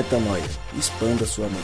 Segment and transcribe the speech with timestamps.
[0.00, 0.42] Metanoia.
[0.78, 1.60] Expanda sua mente.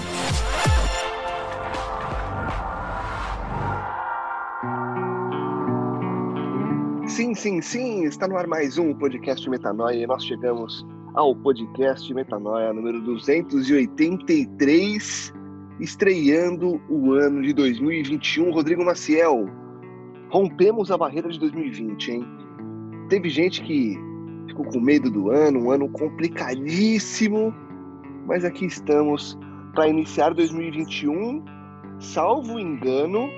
[7.09, 12.13] Sim, sim, sim, está no ar mais um podcast Metanoia e nós chegamos ao podcast
[12.13, 15.33] Metanoia número 283,
[15.81, 18.51] estreando o ano de 2021.
[18.51, 19.47] Rodrigo Maciel,
[20.29, 22.23] rompemos a barreira de 2020, hein?
[23.09, 23.99] Teve gente que
[24.47, 27.55] ficou com medo do ano, um ano complicadíssimo,
[28.27, 29.39] mas aqui estamos
[29.75, 31.45] para iniciar 2021,
[32.01, 33.29] salvo engano,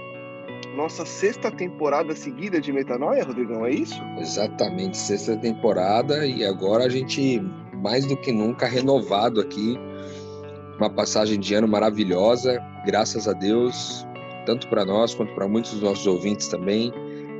[0.76, 4.00] nossa sexta temporada seguida de Metanoia, Rodrigão, é isso?
[4.18, 7.40] Exatamente, sexta temporada e agora a gente
[7.82, 9.78] mais do que nunca renovado aqui,
[10.78, 14.06] uma passagem de ano maravilhosa, graças a Deus,
[14.46, 16.92] tanto para nós quanto para muitos dos nossos ouvintes também.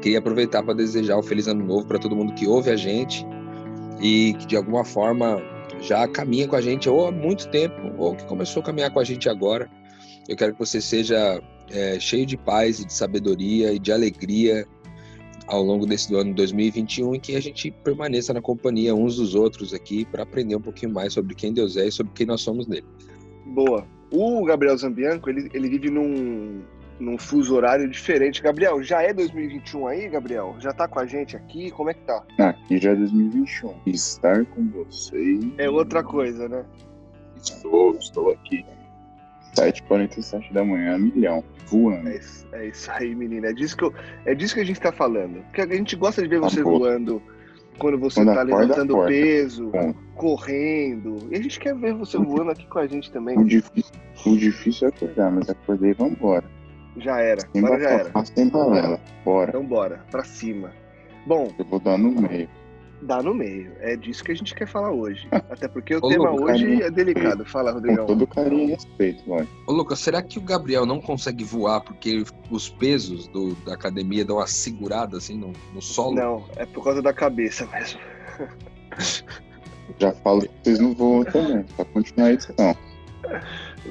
[0.03, 3.27] Queria aproveitar para desejar um feliz ano novo para todo mundo que ouve a gente
[4.01, 5.41] e que de alguma forma
[5.81, 9.01] já caminha com a gente ou há muito tempo ou que começou a caminhar com
[9.01, 9.71] a gente agora.
[10.29, 11.41] Eu quero que você seja
[11.71, 14.67] é, cheio de paz e de sabedoria e de alegria
[15.47, 19.73] ao longo desse ano 2021 e que a gente permaneça na companhia uns dos outros
[19.73, 22.67] aqui para aprender um pouquinho mais sobre quem Deus é e sobre quem nós somos
[22.67, 22.87] nele.
[23.47, 23.87] Boa.
[24.11, 26.63] O Gabriel Zambianco, ele, ele vive num,
[26.99, 28.43] num fuso horário diferente.
[28.43, 30.57] Gabriel, já é 2021 aí, Gabriel?
[30.59, 31.71] Já tá com a gente aqui?
[31.71, 32.23] Como é que tá?
[32.39, 33.75] Aqui já é 2021.
[33.87, 35.45] Estar com vocês.
[35.59, 36.65] É outra coisa, né?
[37.37, 38.65] Estou, estou aqui.
[39.57, 42.09] 7h47 da manhã, milhão, voando.
[42.09, 43.49] É isso, é isso aí, menina.
[43.49, 45.43] É disso, que eu, é disso que a gente tá falando.
[45.45, 47.23] Porque a gente gosta de ver você voando
[47.79, 49.95] quando você quando tá levantando porta, peso, Bom.
[50.15, 51.29] correndo.
[51.31, 53.39] E a gente quer ver você voando aqui com a gente também.
[53.39, 53.93] O difícil,
[54.27, 56.45] o difícil é acordar, mas acordei e vambora.
[56.99, 58.25] Já era, sem agora já era.
[58.25, 59.51] Sem balela, bora.
[59.51, 60.73] Então bora, pra cima.
[61.27, 61.53] Bom.
[61.59, 62.49] Eu vou dar no meio.
[63.03, 63.73] Dá no meio.
[63.81, 65.29] É disso que a gente quer falar hoje.
[65.51, 67.45] Até porque o Ô, tema Lucas, hoje carinho, é delicado.
[67.45, 68.07] Fala, Rodrigão.
[68.07, 69.47] Com todo carinho e respeito, vai.
[69.67, 74.25] Ô, Lucas, será que o Gabriel não consegue voar porque os pesos do, da academia
[74.25, 76.15] dão uma segurada assim no, no solo?
[76.15, 78.01] Não, é por causa da cabeça mesmo.
[79.99, 82.55] Já falo que vocês não voam também, pra continuar a edição.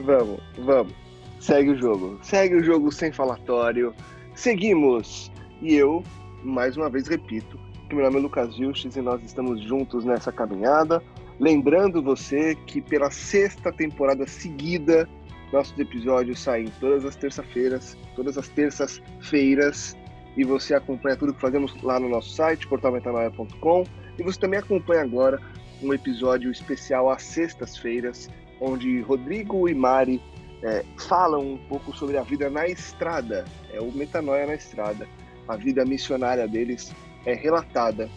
[0.03, 1.06] Vamos, vamos.
[1.47, 2.19] Segue o jogo.
[2.21, 3.95] Segue o jogo sem falatório.
[4.35, 5.31] Seguimos.
[5.61, 6.03] E eu,
[6.43, 10.29] mais uma vez, repito que meu nome é Lucas Vilches e nós estamos juntos nessa
[10.29, 11.01] caminhada.
[11.39, 15.07] Lembrando você que pela sexta temporada seguida,
[15.53, 19.95] nossos episódios saem todas as terças-feiras, todas as terças-feiras,
[20.35, 23.85] e você acompanha tudo que fazemos lá no nosso site, portalmetanoia.com,
[24.19, 25.41] e você também acompanha agora
[25.81, 28.29] um episódio especial às sextas-feiras,
[28.59, 30.21] onde Rodrigo e Mari
[30.63, 35.07] é, falam um pouco sobre a vida na estrada, é o Metanoia na estrada,
[35.47, 36.93] a vida missionária deles
[37.25, 38.09] é relatada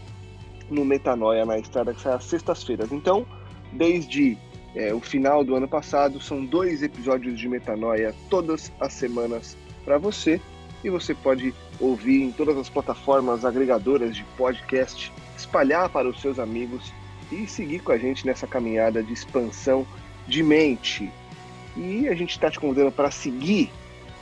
[0.70, 2.92] no Metanoia na estrada que sai às sextas-feiras.
[2.92, 3.26] Então,
[3.72, 4.38] desde
[4.74, 9.98] é, o final do ano passado, são dois episódios de Metanoia todas as semanas para
[9.98, 10.40] você
[10.82, 16.38] e você pode ouvir em todas as plataformas agregadoras de podcast, espalhar para os seus
[16.38, 16.92] amigos
[17.30, 19.86] e seguir com a gente nessa caminhada de expansão
[20.26, 21.10] de mente.
[21.80, 23.70] E a gente está te convidando para seguir.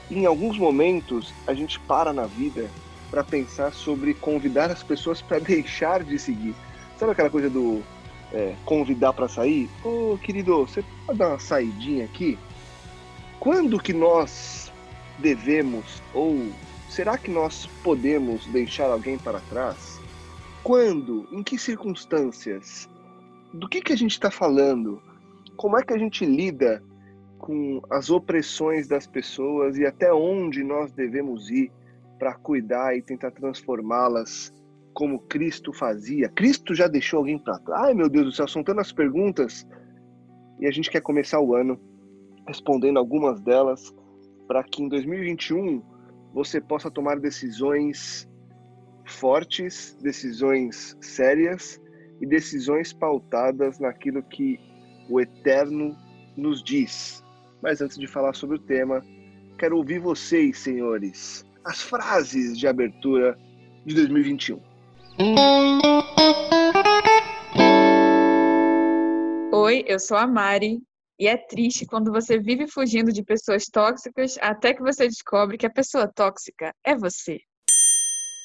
[0.09, 2.71] em alguns momentos a gente para na vida
[3.11, 6.55] para pensar sobre convidar as pessoas para deixar de seguir.
[6.97, 7.83] Sabe aquela coisa do
[8.33, 9.69] é, convidar para sair?
[9.85, 12.39] Ô oh, querido, você pode dar uma saidinha aqui?
[13.41, 14.73] Quando que nós
[15.19, 16.53] devemos ou
[16.89, 19.99] será que nós podemos deixar alguém para trás?
[20.63, 21.27] Quando?
[21.33, 22.89] Em que circunstâncias?
[23.53, 25.03] Do que, que a gente está falando?
[25.57, 26.83] Como é que a gente lida
[27.49, 31.73] com as opressões das pessoas e até onde nós devemos ir
[32.19, 34.53] para cuidar e tentar transformá-las
[34.93, 36.29] como Cristo fazia.
[36.29, 37.85] Cristo já deixou alguém para trás?
[37.85, 39.67] Ai, meu Deus do céu, são tantas perguntas.
[40.61, 41.81] E a gente quer começar o ano
[42.47, 43.95] respondendo algumas delas
[44.47, 45.83] para que em 2021
[46.35, 48.29] você possa tomar decisões
[49.07, 51.81] fortes, decisões sérias
[52.21, 54.61] e decisões pautadas naquilo que
[55.09, 55.97] o Eterno
[56.37, 57.27] nos diz.
[57.63, 59.05] Mas antes de falar sobre o tema,
[59.59, 63.39] quero ouvir vocês, senhores as frases de abertura
[63.85, 64.59] de 2021.
[69.53, 70.81] Oi, eu sou a Mari.
[71.21, 75.67] E é triste quando você vive fugindo de pessoas tóxicas até que você descobre que
[75.67, 77.39] a pessoa tóxica é você.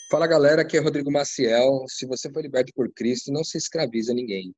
[0.10, 1.86] Fala galera, aqui é Rodrigo Maciel.
[1.88, 4.54] Se você for liberto por Cristo, não se escraviza ninguém.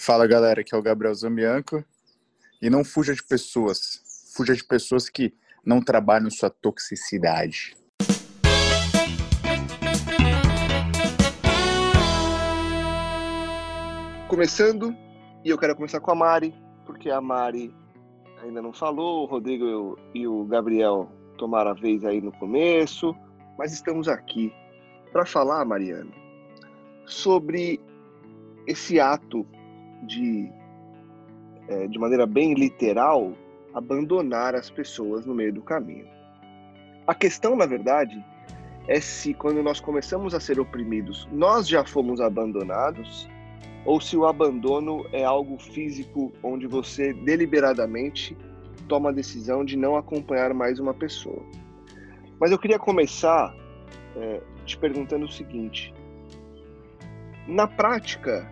[0.00, 1.82] Fala galera, aqui é o Gabriel Zambianco.
[2.60, 4.02] E não fuja de pessoas.
[4.34, 5.32] Fuja de pessoas que
[5.64, 7.76] não trabalham sua toxicidade.
[14.28, 14.94] Começando,
[15.44, 17.72] e eu quero começar com a Mari, porque a Mari
[18.42, 23.16] ainda não falou, o Rodrigo e o Gabriel tomaram a vez aí no começo,
[23.56, 24.52] mas estamos aqui
[25.12, 26.10] para falar, Mariana,
[27.06, 27.80] sobre
[28.66, 29.46] esse ato
[30.02, 30.52] de,
[31.68, 33.32] é, de maneira bem literal,
[33.74, 36.06] abandonar as pessoas no meio do caminho.
[37.06, 38.24] A questão, na verdade,
[38.86, 43.28] é se quando nós começamos a ser oprimidos, nós já fomos abandonados,
[43.84, 48.36] ou se o abandono é algo físico onde você deliberadamente
[48.88, 51.42] toma a decisão de não acompanhar mais uma pessoa.
[52.40, 53.54] Mas eu queria começar
[54.16, 55.94] é, te perguntando o seguinte:
[57.46, 58.50] na prática,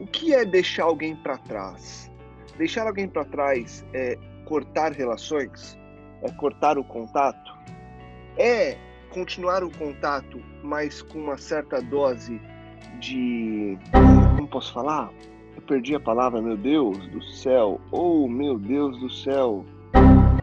[0.00, 2.10] o que é deixar alguém para trás?
[2.58, 5.78] Deixar alguém para trás é cortar relações?
[6.22, 7.54] É cortar o contato?
[8.36, 8.76] É
[9.10, 12.40] continuar o contato, mas com uma certa dose
[13.00, 13.78] de.
[14.36, 15.10] Como posso falar?
[15.54, 17.80] Eu perdi a palavra, meu Deus do céu.
[17.90, 19.64] Oh, meu Deus do céu.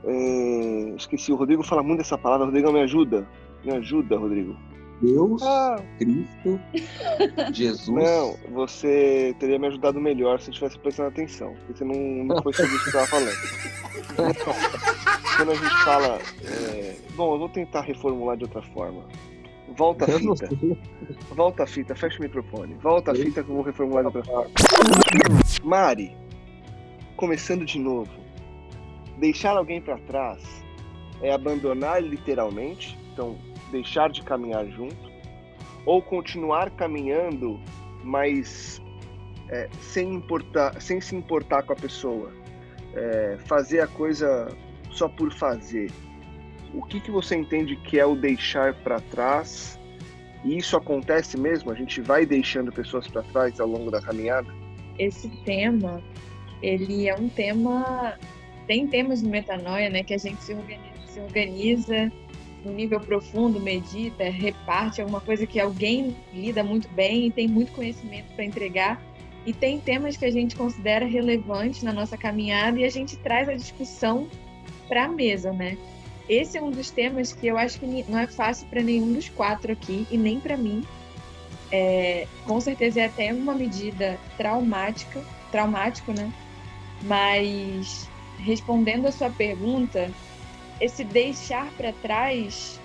[0.03, 0.95] É...
[0.95, 2.45] Esqueci, o Rodrigo fala muito dessa palavra.
[2.47, 3.27] Rodrigo, me ajuda.
[3.63, 4.57] Me ajuda, Rodrigo.
[5.01, 5.75] Deus, ah.
[5.97, 6.59] Cristo,
[7.53, 7.87] Jesus.
[7.87, 11.53] Não, você teria me ajudado melhor se eu tivesse prestando atenção.
[11.53, 14.43] Porque você não, não foi sobre isso que eu estava falando.
[15.37, 16.19] quando a gente fala.
[16.45, 16.95] É...
[17.15, 19.03] Bom, eu vou tentar reformular de outra forma.
[19.75, 20.49] Volta a fita.
[21.35, 22.75] Volta a fita, fecha o microfone.
[22.75, 24.51] Volta a fita que eu vou reformular de outra forma.
[25.63, 26.15] Mari,
[27.17, 28.11] começando de novo.
[29.17, 30.63] Deixar alguém para trás
[31.21, 33.37] é abandonar literalmente, então
[33.73, 35.11] deixar de caminhar junto,
[35.85, 37.59] ou continuar caminhando,
[38.03, 38.81] mas
[39.49, 42.31] é, sem, importar, sem se importar com a pessoa.
[42.95, 44.47] É, fazer a coisa
[44.91, 45.91] só por fazer.
[46.73, 49.79] O que, que você entende que é o deixar para trás?
[50.43, 51.71] E isso acontece mesmo?
[51.71, 54.47] A gente vai deixando pessoas para trás ao longo da caminhada?
[54.99, 56.01] Esse tema,
[56.61, 58.17] ele é um tema.
[58.67, 62.11] Tem temas no metanoia, né, que a gente se organiza, se organiza
[62.63, 67.71] no nível profundo, medita, reparte alguma coisa que alguém lida muito bem e tem muito
[67.71, 69.01] conhecimento para entregar.
[69.45, 73.49] E tem temas que a gente considera relevantes na nossa caminhada e a gente traz
[73.49, 74.27] a discussão
[74.87, 75.77] para a mesa, né?
[76.29, 79.27] Esse é um dos temas que eu acho que não é fácil para nenhum dos
[79.27, 80.83] quatro aqui e nem para mim.
[81.71, 85.21] É, com certeza é até uma medida traumática,
[85.51, 86.31] traumático, né?
[87.01, 88.07] Mas
[88.37, 90.11] respondendo a sua pergunta,
[90.79, 92.79] esse deixar para trás,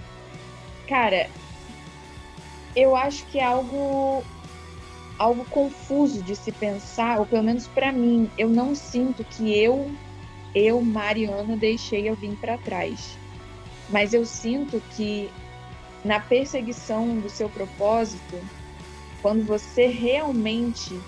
[0.89, 1.29] cara,
[2.75, 4.23] eu acho que é algo
[5.19, 9.91] algo confuso de se pensar, ou pelo menos para mim, eu não sinto que eu
[10.55, 13.19] eu, Mariana, deixei alguém para trás.
[13.89, 15.31] Mas eu sinto que
[16.05, 18.41] na perseguição do seu propósito,
[19.21, 20.99] quando você realmente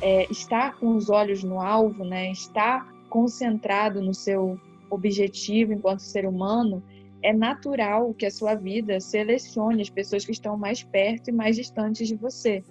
[0.00, 4.58] é, está com os olhos no alvo, né, está concentrado no seu
[4.92, 6.82] objetivo enquanto ser humano,
[7.22, 11.56] é natural que a sua vida selecione as pessoas que estão mais perto e mais
[11.56, 12.62] distantes de você.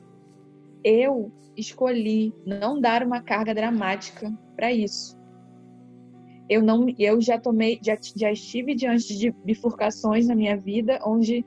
[0.84, 5.18] Eu escolhi não dar uma carga dramática para isso.
[6.50, 11.46] Eu não, eu já tomei, já, já estive diante de bifurcações na minha vida onde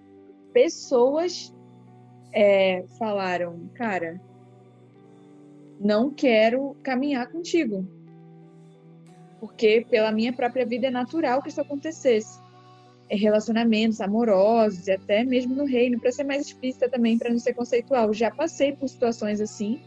[0.53, 1.55] pessoas
[2.33, 4.19] é, falaram, cara,
[5.79, 7.87] não quero caminhar contigo
[9.45, 12.41] porque pela minha própria vida é natural que isso acontecesse.
[13.11, 17.39] É relacionamentos amorosos, e até mesmo no reino, para ser mais explícita também, para não
[17.39, 18.11] ser conceitual.
[18.15, 19.83] Já passei por situações assim,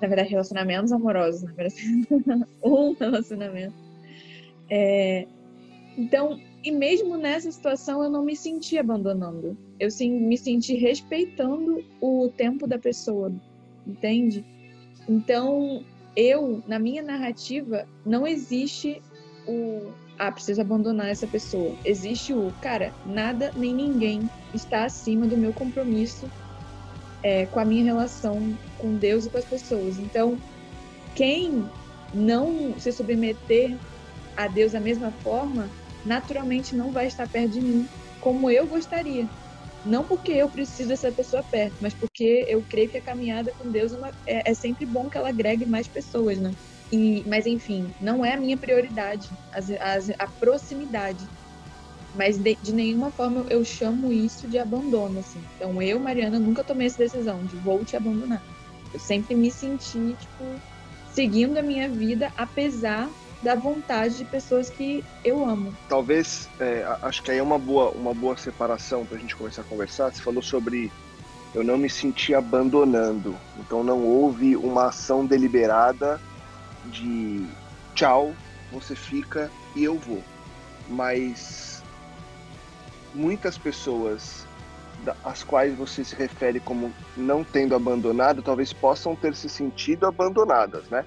[0.00, 2.06] na verdade, relacionamentos amorosos, na verdade,
[2.64, 3.74] um relacionamento.
[4.70, 5.26] É,
[5.98, 9.54] então, e mesmo nessa situação, eu não me senti abandonando.
[9.78, 13.30] Eu sim, me senti respeitando o tempo da pessoa,
[13.86, 14.42] entende?
[15.06, 15.84] Então,
[16.16, 19.02] eu, na minha narrativa, não existe
[19.46, 21.76] o ah, preciso abandonar essa pessoa.
[21.84, 26.26] Existe o cara, nada nem ninguém está acima do meu compromisso
[27.22, 29.98] é, com a minha relação com Deus e com as pessoas.
[29.98, 30.38] Então,
[31.14, 31.68] quem
[32.14, 33.76] não se submeter
[34.36, 35.68] a Deus da mesma forma,
[36.04, 37.88] naturalmente não vai estar perto de mim
[38.20, 39.28] como eu gostaria.
[39.86, 43.70] Não porque eu preciso dessa pessoa perto, mas porque eu creio que a caminhada com
[43.70, 46.50] Deus é, uma, é, é sempre bom que ela agregue mais pessoas, né?
[46.92, 51.24] E, mas enfim, não é a minha prioridade, as, as, a proximidade.
[52.16, 55.40] Mas de, de, nenhuma forma eu chamo isso de abandono, assim.
[55.54, 58.42] Então eu, Mariana, nunca tomei essa decisão de vou te abandonar.
[58.92, 60.60] Eu sempre me senti, tipo,
[61.12, 63.08] seguindo a minha vida, apesar
[63.46, 65.72] da vontade de pessoas que eu amo.
[65.88, 69.62] Talvez, é, acho que aí é uma boa, uma boa separação para a gente começar
[69.62, 70.12] a conversar.
[70.12, 70.90] Você falou sobre
[71.54, 76.20] eu não me senti abandonando, então não houve uma ação deliberada
[76.86, 77.46] de
[77.94, 78.34] tchau,
[78.72, 80.24] você fica e eu vou.
[80.88, 81.84] Mas
[83.14, 84.44] muitas pessoas
[85.24, 90.88] às quais você se refere como não tendo abandonado, talvez possam ter se sentido abandonadas,
[90.90, 91.04] né?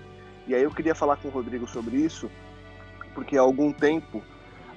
[0.50, 2.28] E aí eu queria falar com o Rodrigo sobre isso,
[3.14, 4.20] porque há algum tempo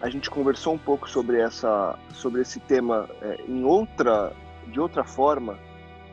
[0.03, 4.35] a gente conversou um pouco sobre essa, sobre esse tema é, em outra,
[4.67, 5.59] de outra forma,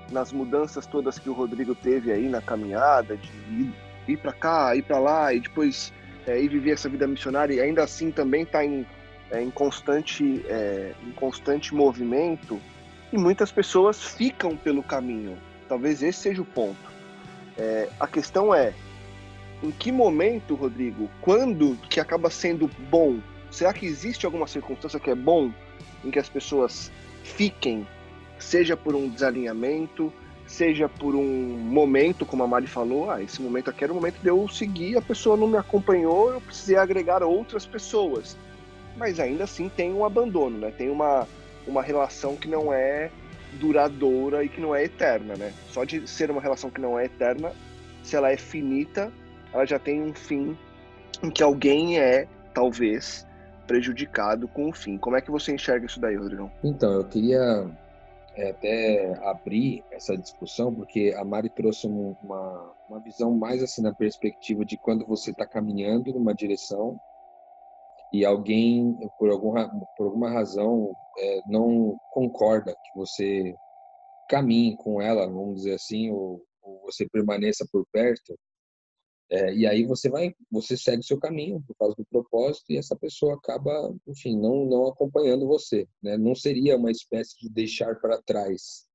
[0.10, 3.74] nas mudanças todas que o Rodrigo teve aí na caminhada, de ir,
[4.08, 5.92] ir para cá, ir para lá e depois
[6.26, 8.88] é, ir viver essa vida missionária e ainda assim também está em,
[9.30, 12.62] é, em constante, é, em constante movimento
[13.12, 15.38] e muitas pessoas ficam pelo caminho.
[15.68, 16.90] Talvez esse seja o ponto.
[17.58, 18.74] É, a questão é
[19.62, 23.20] em que momento, Rodrigo, quando que acaba sendo bom?
[23.52, 25.52] Será que existe alguma circunstância que é bom
[26.04, 26.92] em que as pessoas
[27.24, 27.86] fiquem,
[28.38, 30.14] seja por um desalinhamento,
[30.48, 34.20] seja por um momento, como a Mari falou, ah, esse momento aqui era o momento
[34.20, 38.38] de eu seguir, a pessoa não me acompanhou, eu precisei agregar outras pessoas.
[38.98, 40.74] Mas ainda assim tem um abandono, né?
[40.76, 41.28] Tem uma,
[41.68, 43.12] uma relação que não é
[43.54, 45.54] duradoura e que não é eterna, né?
[45.72, 47.52] Só de ser uma relação que não é eterna,
[48.04, 49.12] se ela é finita,
[49.54, 50.58] ela já tem um fim
[51.24, 53.28] em que alguém é, talvez,
[53.68, 54.98] prejudicado com o fim.
[54.98, 56.52] Como é que você enxerga isso daí, Rodrigão?
[56.64, 57.70] Então, eu queria
[58.36, 63.94] é, até abrir essa discussão, porque a Mari trouxe uma, uma visão mais assim na
[63.94, 67.00] perspectiva de quando você está caminhando numa direção
[68.12, 73.56] e alguém, por alguma, por alguma razão, é, não concorda que você
[74.28, 78.36] caminhe com ela, vamos dizer assim, ou, ou você permaneça por perto,
[79.32, 82.96] é, e aí você vai, você segue seu caminho por causa do propósito e essa
[82.96, 86.18] pessoa acaba, enfim, não não acompanhando você, né?
[86.18, 88.88] Não seria uma espécie de deixar para trás,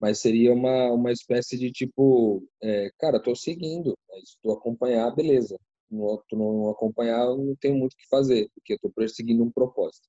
[0.00, 5.58] mas seria uma uma espécie de tipo, é, cara, estou seguindo, se tu acompanhar, beleza.
[5.90, 9.42] No tu não acompanhar, eu não tenho muito o que fazer, porque eu estou perseguindo
[9.44, 10.08] um propósito.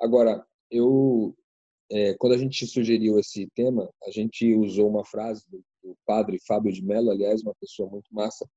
[0.00, 1.34] Agora, eu
[1.90, 6.38] é, quando a gente sugeriu esse tema, a gente usou uma frase do, do padre
[6.46, 8.48] Fábio de Mello, aliás, uma pessoa muito massa,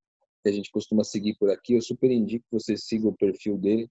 [0.46, 1.74] que a gente costuma seguir por aqui.
[1.74, 3.90] Eu super indico que você siga o perfil dele.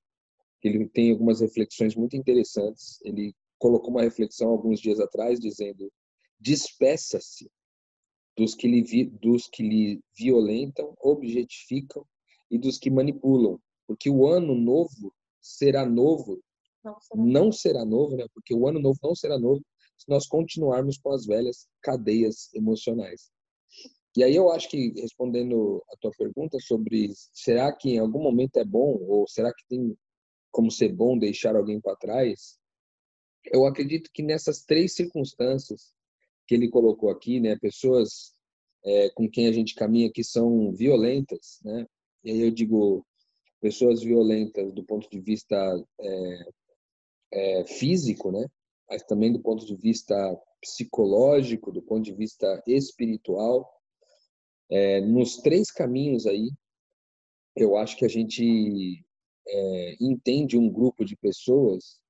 [0.63, 3.01] Ele tem algumas reflexões muito interessantes.
[3.03, 5.93] Ele colocou uma reflexão alguns dias atrás dizendo:
[6.39, 7.51] despeça-se
[8.37, 12.07] dos que lhe dos que lhe violentam, objetificam
[12.49, 16.41] e dos que manipulam, porque o ano novo será novo.
[16.85, 18.27] Não será, não será novo, né?
[18.33, 19.65] Porque o ano novo não será novo
[19.97, 23.31] se nós continuarmos com as velhas cadeias emocionais.
[24.17, 28.59] E aí eu acho que, respondendo a tua pergunta sobre será que em algum momento
[28.59, 29.97] é bom, ou será que tem
[30.53, 32.57] como ser bom deixar alguém para trás,
[33.53, 35.93] eu acredito que nessas três circunstâncias
[36.47, 38.35] que ele colocou aqui, né, pessoas
[38.85, 41.87] é, com quem a gente caminha que são violentas, né,
[42.23, 43.05] e aí eu digo
[43.61, 45.57] pessoas violentas do ponto de vista
[46.01, 46.47] é,
[47.33, 48.47] é, físico, né,
[48.89, 50.15] mas também do ponto de vista
[50.61, 53.74] psicológico, do ponto de vista espiritual,
[54.71, 56.51] é, nos três caminhos aí,
[57.57, 59.05] eu acho que a gente
[59.47, 62.01] é, entende um grupo de pessoas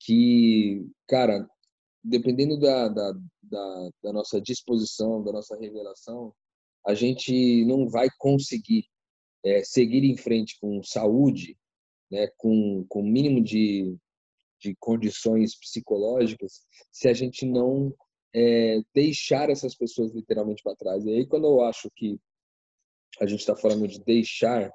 [0.00, 1.48] que, cara,
[2.02, 3.12] dependendo da, da,
[3.42, 6.32] da, da, nossa disposição, da nossa revelação,
[6.86, 8.86] a gente não vai conseguir
[9.44, 11.56] é, seguir em frente com saúde,
[12.10, 13.96] né, com o mínimo de,
[14.60, 17.94] de condições psicológicas, se a gente não
[18.34, 21.04] é, deixar essas pessoas literalmente para trás.
[21.04, 22.18] E aí, quando eu acho que
[23.20, 24.70] a gente está falando de deixar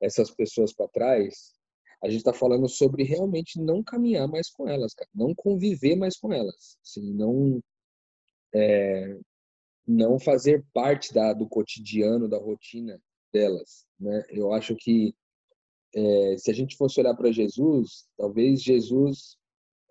[0.00, 1.54] essas pessoas para trás,
[2.02, 6.16] a gente está falando sobre realmente não caminhar mais com elas, cara, não conviver mais
[6.16, 7.60] com elas, assim, não
[8.54, 9.18] é,
[9.86, 13.00] não fazer parte da, do cotidiano, da rotina
[13.32, 14.24] delas, né?
[14.30, 15.14] Eu acho que
[15.94, 19.36] é, se a gente fosse olhar para Jesus, talvez Jesus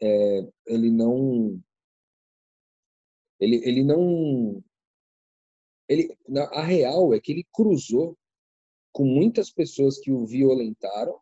[0.01, 1.59] é, ele não
[3.39, 4.63] ele, ele não.
[5.87, 6.17] Ele,
[6.51, 8.17] a real é que ele cruzou
[8.91, 11.19] com muitas pessoas que o violentaram,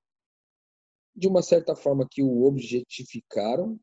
[1.16, 3.80] de uma certa forma que o objetificaram,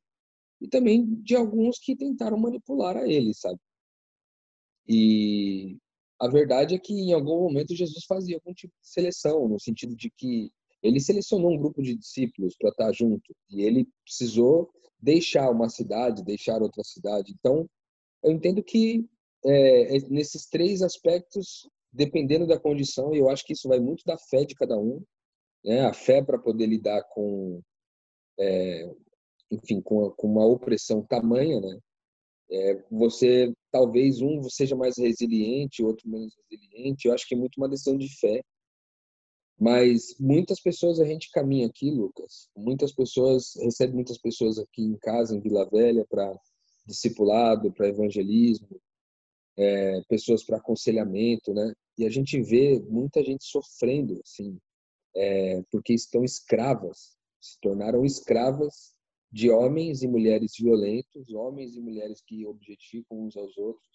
[0.61, 3.59] e também de alguns que tentaram manipular a ele, sabe?
[4.89, 5.79] E
[6.19, 9.95] a verdade é que em algum momento Jesus fazia algum tipo de seleção, no sentido
[9.97, 10.51] de que
[10.83, 16.25] ele selecionou um grupo de discípulos para estar junto, e ele precisou deixar uma cidade,
[16.25, 17.33] deixar outra cidade.
[17.39, 17.69] Então,
[18.23, 19.07] eu entendo que
[19.45, 24.05] é, é, nesses três aspectos, dependendo da condição, e eu acho que isso vai muito
[24.05, 25.03] da fé de cada um,
[25.65, 25.83] né?
[25.83, 27.61] a fé para poder lidar com,
[28.39, 28.91] é,
[29.51, 31.79] enfim, com, com, uma opressão tamanha, né?
[32.53, 37.07] É, você talvez um seja mais resiliente, outro menos resiliente.
[37.07, 38.43] Eu acho que é muito uma decisão de fé
[39.59, 42.49] Mas muitas pessoas a gente caminha aqui, Lucas.
[42.57, 46.35] Muitas pessoas, recebe muitas pessoas aqui em casa, em Vila Velha, para
[46.91, 48.81] discipulado, para evangelismo,
[49.57, 51.73] é, pessoas para aconselhamento, né?
[51.99, 54.59] E a gente vê muita gente sofrendo, assim,
[55.15, 58.95] é, porque estão escravas, se tornaram escravas
[59.31, 63.89] de homens e mulheres violentos, homens e mulheres que objetificam uns aos outros,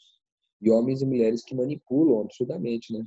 [0.62, 3.04] e homens e mulheres que manipulam absurdamente, né?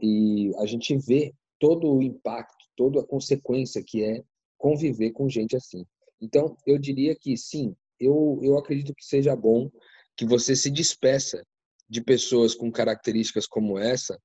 [0.00, 4.22] E a gente vê todo o impacto, toda a consequência que é
[4.56, 5.84] conviver com gente assim.
[6.20, 9.70] Então, eu diria que sim, eu, eu acredito que seja bom
[10.16, 11.44] que você se despeça
[11.88, 14.20] de pessoas com características como essa,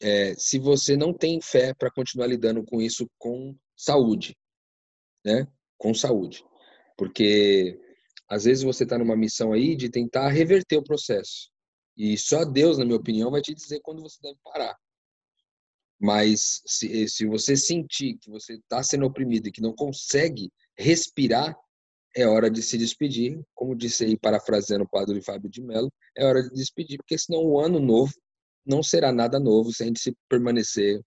[0.00, 4.36] é, se você não tem fé para continuar lidando com isso com saúde,
[5.24, 5.46] né?
[5.78, 6.44] Com saúde,
[6.96, 7.78] porque
[8.28, 11.52] às vezes você está numa missão aí de tentar reverter o processo
[11.96, 14.76] e só Deus, na minha opinião, vai te dizer quando você deve parar.
[16.00, 21.56] Mas se, se você sentir que você está sendo oprimido e que não consegue respirar,
[22.14, 23.40] é hora de se despedir.
[23.54, 27.44] Como disse aí, parafraseando o padre Fábio de Mello, é hora de despedir, porque senão
[27.44, 28.12] o ano novo
[28.64, 31.00] não será nada novo se a gente se permanecer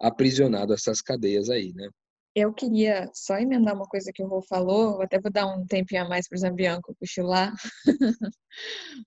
[0.00, 1.88] aprisionado a essas cadeias aí, né?
[2.34, 6.02] Eu queria só emendar uma coisa que o Rô falou, até vou dar um tempinho
[6.02, 7.54] a mais para o Zambianco cochilar,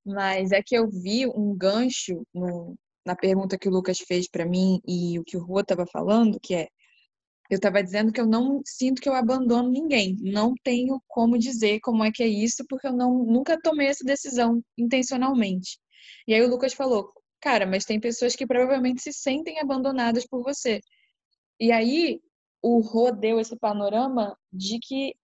[0.04, 4.48] mas é que eu vi um gancho no, na pergunta que o Lucas fez para
[4.48, 6.68] mim e o que o Rô estava falando, que é
[7.50, 10.16] eu estava dizendo que eu não sinto que eu abandono ninguém.
[10.22, 14.04] Não tenho como dizer como é que é isso, porque eu não, nunca tomei essa
[14.04, 15.80] decisão intencionalmente.
[16.28, 20.44] E aí o Lucas falou, cara, mas tem pessoas que provavelmente se sentem abandonadas por
[20.44, 20.80] você.
[21.60, 22.22] E aí
[22.62, 25.16] o Rô deu esse panorama de que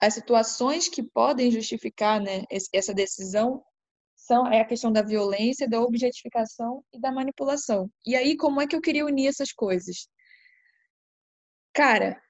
[0.00, 3.62] as situações que podem justificar né, essa decisão
[4.14, 7.90] são é a questão da violência, da objetificação e da manipulação.
[8.06, 10.08] E aí, como é que eu queria unir essas coisas?
[11.78, 12.20] Cara,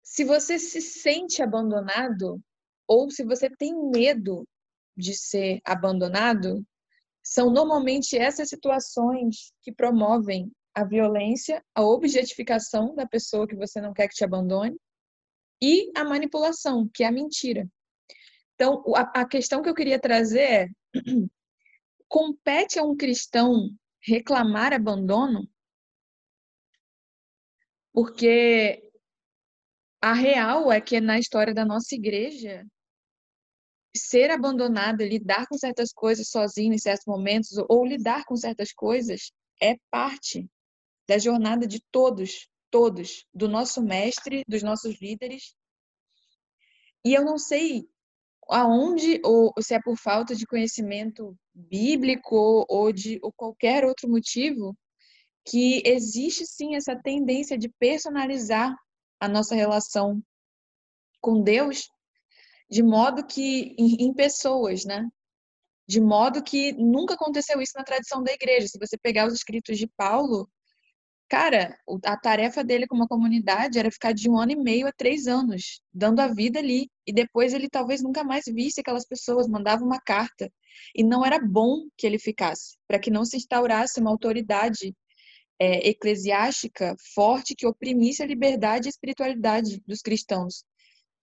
[0.00, 2.40] se você se sente abandonado
[2.86, 4.46] ou se você tem medo
[4.96, 6.64] de ser abandonado,
[7.20, 13.92] são normalmente essas situações que promovem a violência, a objetificação da pessoa que você não
[13.92, 14.76] quer que te abandone
[15.60, 17.68] e a manipulação, que é a mentira.
[18.54, 20.68] Então, a, questão que eu queria trazer é:
[22.06, 23.68] compete a um cristão
[24.00, 25.50] reclamar abandono?
[27.98, 28.80] Porque
[30.00, 32.64] a real é que na história da nossa igreja,
[33.92, 39.32] ser abandonada, lidar com certas coisas sozinho em certos momentos, ou lidar com certas coisas,
[39.60, 40.48] é parte
[41.08, 45.56] da jornada de todos, todos, do nosso mestre, dos nossos líderes.
[47.04, 47.88] E eu não sei
[48.48, 54.72] aonde, ou se é por falta de conhecimento bíblico ou de ou qualquer outro motivo,
[55.48, 58.76] que existe sim essa tendência de personalizar
[59.18, 60.22] a nossa relação
[61.20, 61.88] com Deus
[62.70, 65.08] de modo que em, pessoas, né?
[65.88, 68.68] De modo que nunca aconteceu isso na tradição da igreja.
[68.68, 70.48] Se você pegar os escritos de Paulo,
[71.30, 74.92] Cara, a tarefa dele com uma comunidade era ficar de um ano e meio a
[74.92, 76.90] três anos, dando a vida ali.
[77.06, 80.50] E depois ele talvez nunca mais visse aquelas pessoas, mandava uma carta.
[80.94, 84.94] E não era bom que ele ficasse, para que não se instaurasse uma autoridade
[85.58, 90.64] é, eclesiástica forte que oprimisse a liberdade e a espiritualidade dos cristãos.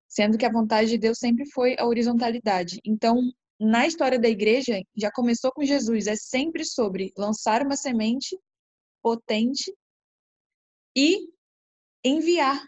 [0.08, 2.80] Sendo que a vontade de Deus sempre foi a horizontalidade.
[2.86, 3.22] Então,
[3.60, 8.38] na história da igreja, já começou com Jesus, é sempre sobre lançar uma semente
[9.02, 9.74] potente
[10.96, 11.28] e
[12.04, 12.62] enviar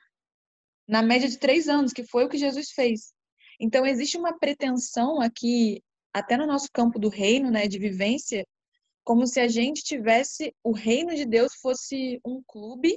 [0.87, 3.13] na média de três anos, que foi o que Jesus fez.
[3.59, 8.45] Então, existe uma pretensão aqui, até no nosso campo do reino, né, de vivência,
[9.07, 12.93] como se a gente tivesse, o reino de Deus fosse um clube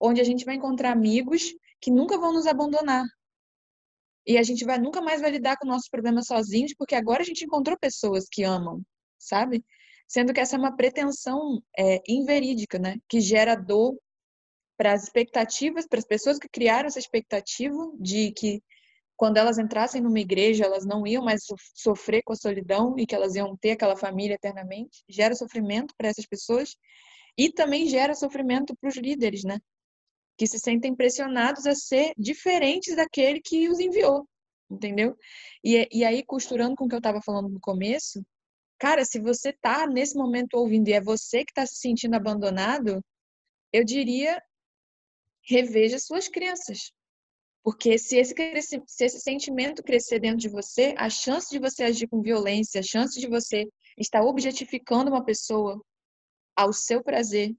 [0.00, 3.04] onde a gente vai encontrar amigos que nunca vão nos abandonar.
[4.24, 7.24] E a gente vai nunca mais vai lidar com nossos problemas sozinhos, porque agora a
[7.24, 8.82] gente encontrou pessoas que amam,
[9.18, 9.64] sabe?
[10.06, 12.94] Sendo que essa é uma pretensão é, inverídica, né?
[13.08, 13.98] Que gera dor
[14.76, 18.62] para as expectativas, para as pessoas que criaram essa expectativa de que
[19.18, 21.42] quando elas entrassem numa igreja, elas não iam mais
[21.74, 26.08] sofrer com a solidão e que elas iam ter aquela família eternamente, gera sofrimento para
[26.08, 26.76] essas pessoas
[27.36, 29.58] e também gera sofrimento para os líderes, né?
[30.36, 34.24] Que se sentem pressionados a ser diferentes daquele que os enviou,
[34.70, 35.16] entendeu?
[35.64, 38.24] E, e aí, costurando com o que eu estava falando no começo,
[38.78, 43.04] cara, se você tá nesse momento ouvindo e é você que está se sentindo abandonado,
[43.72, 44.40] eu diria
[45.42, 46.92] reveja suas crenças.
[47.62, 48.34] Porque se esse,
[48.86, 52.84] se esse sentimento crescer dentro de você, a chance de você agir com violência, a
[52.84, 53.66] chance de você
[53.98, 55.80] estar objetificando uma pessoa
[56.56, 57.54] ao seu prazer,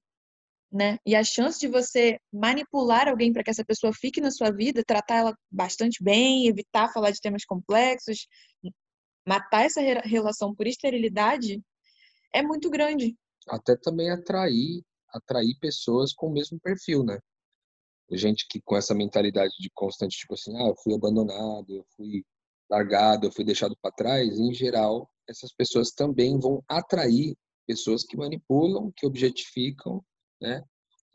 [0.71, 0.97] né?
[1.05, 4.83] E a chance de você manipular alguém para que essa pessoa fique na sua vida,
[4.85, 8.27] tratar ela bastante bem, evitar falar de temas complexos,
[9.27, 11.61] matar essa relação por esterilidade
[12.33, 13.15] é muito grande.
[13.47, 17.19] Até também atrair, atrair pessoas com o mesmo perfil, né?
[18.11, 22.23] Gente que com essa mentalidade de constante, tipo assim, ah, eu fui abandonado, eu fui
[22.69, 27.35] largado, eu fui deixado para trás, em geral, essas pessoas também vão atrair
[27.67, 30.03] pessoas que manipulam, que objetificam,
[30.41, 30.63] né?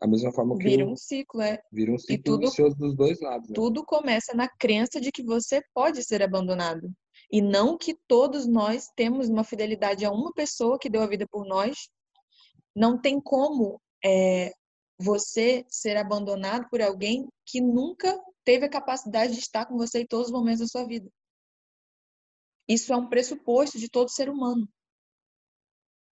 [0.01, 1.61] A mesma forma que vira um ciclo, é.
[1.71, 3.49] Vira um ciclo e tudo, dos dois lados.
[3.49, 3.55] Né?
[3.55, 6.91] Tudo começa na crença de que você pode ser abandonado
[7.31, 11.25] e não que todos nós temos uma fidelidade a uma pessoa que deu a vida
[11.29, 11.89] por nós.
[12.75, 14.51] Não tem como é,
[14.97, 20.07] você ser abandonado por alguém que nunca teve a capacidade de estar com você em
[20.07, 21.09] todos os momentos da sua vida.
[22.67, 24.67] Isso é um pressuposto de todo ser humano,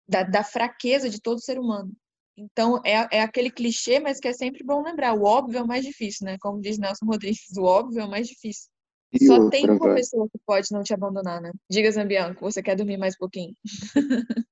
[0.07, 1.91] da, da fraqueza de todo ser humano.
[2.37, 5.13] Então, é, é aquele clichê, mas que é sempre bom lembrar.
[5.13, 6.37] O óbvio é o mais difícil, né?
[6.39, 8.69] Como diz Nelson Rodrigues, o óbvio é o mais difícil.
[9.11, 11.51] E Só outra, tem uma pessoa que pode não te abandonar, né?
[11.69, 13.55] Diga, Zambianco, você quer dormir mais um pouquinho?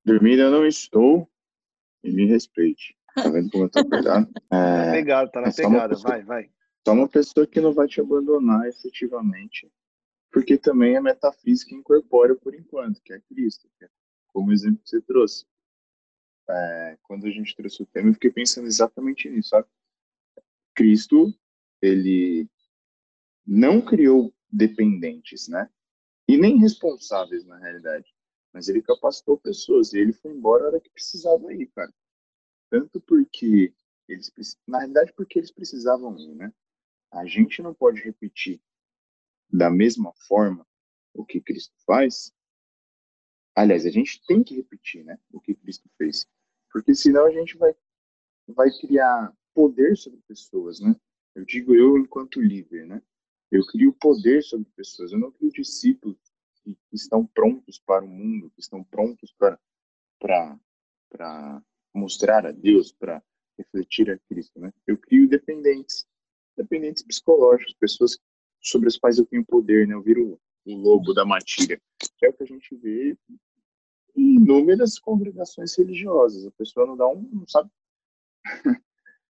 [0.04, 1.30] Dormir eu não estou,
[2.04, 2.96] e me respeite.
[3.16, 4.30] Tá vendo como eu tô pegado?
[4.52, 6.50] É, tá pegado, tá na é pegada, pessoa, vai, vai.
[6.86, 9.72] Só uma pessoa que não vai te abandonar efetivamente
[10.36, 13.90] porque também é metafísica incorpórea por enquanto, que é Cristo, que é
[14.28, 15.46] como exemplo que você trouxe.
[16.50, 19.66] É, quando a gente trouxe o tema, eu fiquei pensando exatamente nisso, sabe?
[20.76, 21.34] Cristo,
[21.82, 22.50] ele
[23.48, 25.70] não criou dependentes, né?
[26.28, 28.14] E nem responsáveis, na realidade.
[28.52, 31.94] Mas ele capacitou pessoas e ele foi embora na hora que precisava ir, cara.
[32.70, 33.74] Tanto porque
[34.08, 34.32] eles,
[34.68, 36.54] na realidade, porque eles precisavam ir, né?
[37.12, 38.62] A gente não pode repetir
[39.50, 40.68] da mesma forma
[41.14, 42.34] o que Cristo faz,
[43.56, 46.28] aliás, a gente tem que repetir, né, o que Cristo fez,
[46.72, 47.74] porque senão a gente vai
[48.48, 50.96] vai criar poder sobre pessoas, né?
[51.34, 53.02] Eu digo eu enquanto líder, né?
[53.52, 55.12] Eu crio poder sobre pessoas.
[55.12, 56.18] Eu não crio discípulos
[56.64, 59.60] que estão prontos para o mundo, que estão prontos para
[60.20, 60.60] para
[61.10, 61.64] para
[61.96, 63.24] mostrar a Deus, para
[63.58, 64.74] refletir a Cristo, né?
[64.86, 66.06] Eu crio dependentes,
[66.58, 68.18] dependentes psicológicos, pessoas
[68.62, 69.94] sobre os quais eu tenho poder, né?
[69.94, 71.82] Eu viro o lobo da matilha.
[72.22, 73.18] É o que a gente vê
[74.16, 76.46] em inúmeras congregações religiosas.
[76.46, 77.70] A pessoa não dá um, não sabe?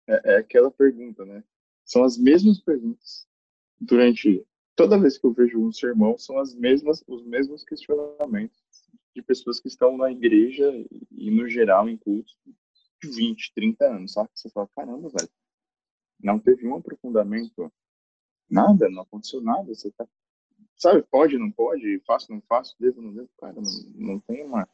[0.09, 1.45] é, é aquela pergunta, né?
[1.85, 3.27] São as mesmas perguntas
[3.79, 8.64] durante toda vez que eu vejo um sermão, são as mesmas, os mesmos questionamentos
[9.15, 10.71] de pessoas que estão na igreja
[11.11, 12.37] e, no geral, em cultos
[13.03, 14.31] de 20, 30 anos, sabe?
[14.35, 15.31] Você fala, caramba, velho,
[16.21, 17.71] não teve um aprofundamento
[18.49, 19.75] Nada, não aconteceu nada.
[19.75, 20.07] Você tá,
[20.77, 24.69] sabe, pode, não pode, faço, não faço, devo, não devo, cara, não, não tem uma,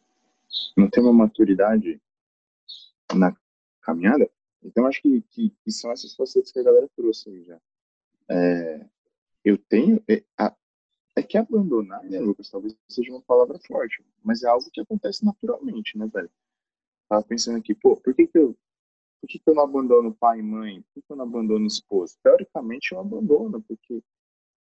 [0.76, 2.00] não tem uma maturidade
[3.14, 3.34] na
[3.80, 4.30] caminhada.
[4.62, 7.60] Então, acho que, que, que são essas facetas que a galera trouxe aí já.
[8.28, 8.86] É,
[9.44, 10.22] eu tenho, é,
[11.16, 15.24] é que abandonar, né, Lucas, talvez seja uma palavra forte, mas é algo que acontece
[15.24, 16.30] naturalmente, né, velho?
[17.08, 18.56] Tava pensando aqui, pô, por que que eu
[19.20, 20.82] por que, que eu não abandono pai e mãe?
[20.94, 22.16] Por que, eu não abandono esposa?
[22.22, 24.02] Teoricamente, eu abandono, porque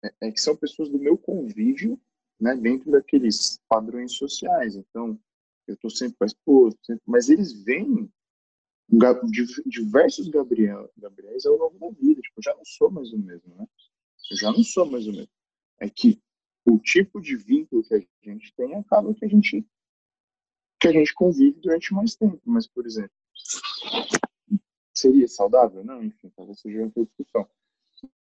[0.03, 2.01] é, é que são pessoas do meu convívio,
[2.41, 4.75] né, dentro daqueles padrões sociais.
[4.75, 5.17] Então,
[5.69, 7.03] eu estou sempre com a esposa, sempre...
[7.07, 8.11] mas eles vêm
[9.67, 12.21] diversos Gabriel, Gabriéis ao longo da vida.
[12.21, 13.69] Tipo, eu já não sou mais o mesmo, né?
[14.33, 15.31] Eu já não sou mais o mesmo.
[15.79, 16.21] É que
[16.67, 19.67] o tipo de vínculo que a gente tem acaba que a gente
[20.81, 22.41] que a gente convive durante mais tempo.
[22.45, 23.13] Mas, por exemplo,
[24.95, 25.85] seria saudável?
[25.85, 27.49] Não, enfim, talvez seja outra discussão.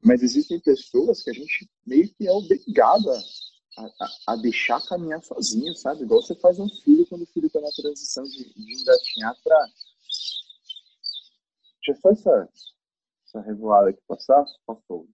[0.03, 3.12] Mas existem pessoas que a gente meio que é obrigada
[3.77, 6.03] a, a, deixar caminhar sozinho, sabe?
[6.03, 9.68] Igual você faz um filho quando o filho está na transição de, de engatinhar para.
[11.87, 12.48] Deixa só essa,
[13.24, 15.09] essa revoada aqui passar, passou.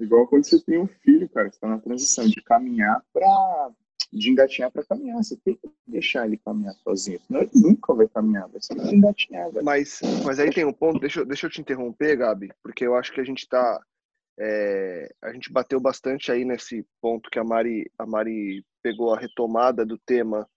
[0.00, 3.70] Igual quando você tem um filho, cara, que está na transição de caminhar para
[4.12, 5.18] de engatinhar para caminhar.
[5.18, 9.50] Você tem que deixar ele caminhar sozinho, senão ele nunca vai caminhar, vai ser engatinhar.
[9.62, 13.12] Mas, mas aí tem um ponto, deixa, deixa eu te interromper, Gabi, porque eu acho
[13.12, 13.80] que a gente está
[14.42, 19.18] é, a gente bateu bastante aí nesse ponto que a Mari, a Mari pegou a
[19.18, 20.48] retomada do tema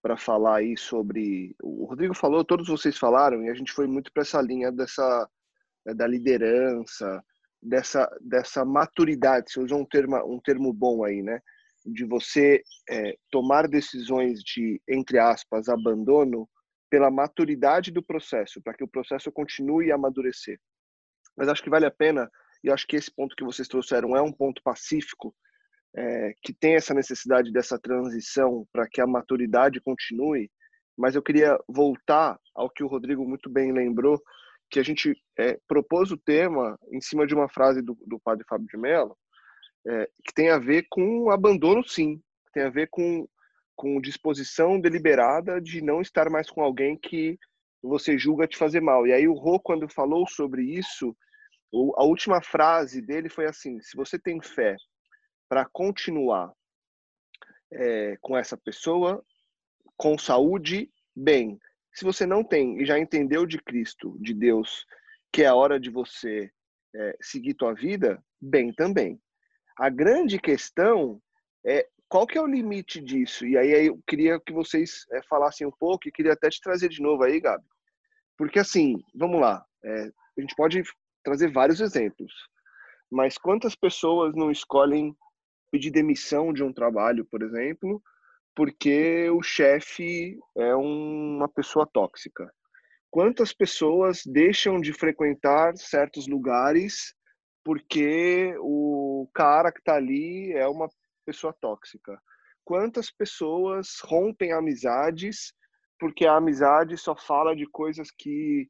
[0.00, 1.54] para falar aí sobre.
[1.62, 5.28] O Rodrigo falou, todos vocês falaram, e a gente foi muito para essa linha dessa
[5.94, 7.22] da liderança,
[7.62, 9.50] dessa, dessa maturidade.
[9.50, 11.40] Você usou um termo, um termo bom aí, né?
[11.86, 16.48] de você é, tomar decisões de, entre aspas, abandono
[16.90, 20.58] pela maturidade do processo, para que o processo continue a amadurecer.
[21.36, 22.30] Mas acho que vale a pena,
[22.62, 25.34] e acho que esse ponto que vocês trouxeram é um ponto pacífico,
[25.96, 30.50] é, que tem essa necessidade dessa transição para que a maturidade continue,
[30.96, 34.20] mas eu queria voltar ao que o Rodrigo muito bem lembrou,
[34.70, 38.44] que a gente é, propôs o tema em cima de uma frase do, do padre
[38.48, 39.16] Fábio de Mello,
[39.86, 42.20] é, que tem a ver com abandono, sim,
[42.52, 43.28] tem a ver com,
[43.76, 47.38] com disposição deliberada de não estar mais com alguém que
[47.82, 49.06] você julga te fazer mal.
[49.06, 51.16] E aí o Rô, quando falou sobre isso,
[51.96, 54.76] a última frase dele foi assim: se você tem fé
[55.48, 56.52] para continuar
[57.72, 59.22] é, com essa pessoa,
[59.96, 61.58] com saúde, bem.
[61.96, 64.86] Se você não tem e já entendeu de Cristo, de Deus,
[65.32, 66.50] que é a hora de você
[66.94, 69.18] é, seguir tua vida, bem também.
[69.78, 71.20] A grande questão
[71.64, 73.46] é qual que é o limite disso?
[73.46, 76.90] E aí eu queria que vocês é, falassem um pouco e queria até te trazer
[76.90, 77.64] de novo aí, Gabi.
[78.36, 80.82] Porque assim, vamos lá, é, a gente pode
[81.24, 82.32] trazer vários exemplos,
[83.10, 85.16] mas quantas pessoas não escolhem
[85.70, 88.02] pedir demissão de um trabalho, por exemplo,
[88.56, 92.50] porque o chefe é uma pessoa tóxica.
[93.10, 97.14] Quantas pessoas deixam de frequentar certos lugares
[97.62, 100.88] porque o cara que está ali é uma
[101.26, 102.18] pessoa tóxica?
[102.64, 105.52] Quantas pessoas rompem amizades
[105.98, 108.68] porque a amizade só fala de coisas que,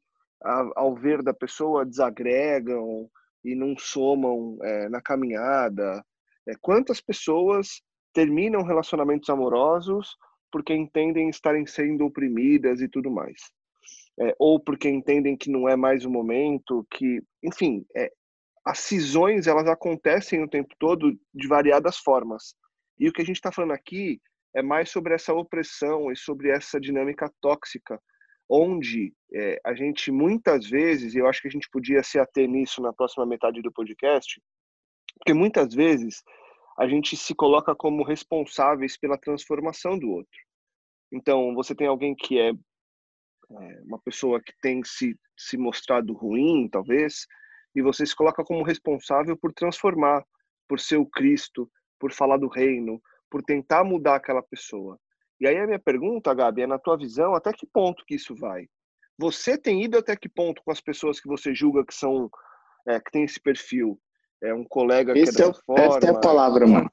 [0.75, 3.09] ao ver da pessoa, desagregam
[3.43, 6.03] e não somam é, na caminhada?
[6.47, 7.81] É, quantas pessoas
[8.17, 10.17] terminam relacionamentos amorosos
[10.51, 13.39] porque entendem estarem sendo oprimidas e tudo mais?
[14.19, 18.11] É, ou porque entendem que não é mais o momento, que, enfim, é,
[18.65, 22.55] as cisões elas acontecem o tempo todo de variadas formas.
[22.99, 24.19] E o que a gente está falando aqui
[24.55, 28.01] é mais sobre essa opressão e sobre essa dinâmica tóxica,
[28.49, 32.49] onde é, a gente muitas vezes, e eu acho que a gente podia se ater
[32.49, 34.41] nisso na próxima metade do podcast,
[35.19, 36.23] porque muitas vezes
[36.77, 40.39] a gente se coloca como responsáveis pela transformação do outro.
[41.11, 46.69] Então, você tem alguém que é, é uma pessoa que tem se, se mostrado ruim,
[46.69, 47.25] talvez,
[47.75, 50.23] e você se coloca como responsável por transformar,
[50.67, 54.99] por ser o Cristo, por falar do reino, por tentar mudar aquela pessoa.
[55.39, 58.35] E aí a minha pergunta, Gabi, é na tua visão, até que ponto que isso
[58.35, 58.67] vai?
[59.17, 62.29] Você tem ido até que ponto com as pessoas que você julga que são,
[62.87, 63.99] é, que tem esse perfil?
[64.43, 65.85] É um colega que Esse é dessa é, forma.
[65.85, 66.91] Essa é a palavra, mano.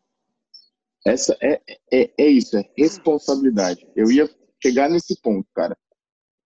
[1.07, 1.61] Essa é,
[1.93, 3.87] é, é isso, é responsabilidade.
[3.95, 4.29] Eu ia
[4.63, 5.77] chegar nesse ponto, cara.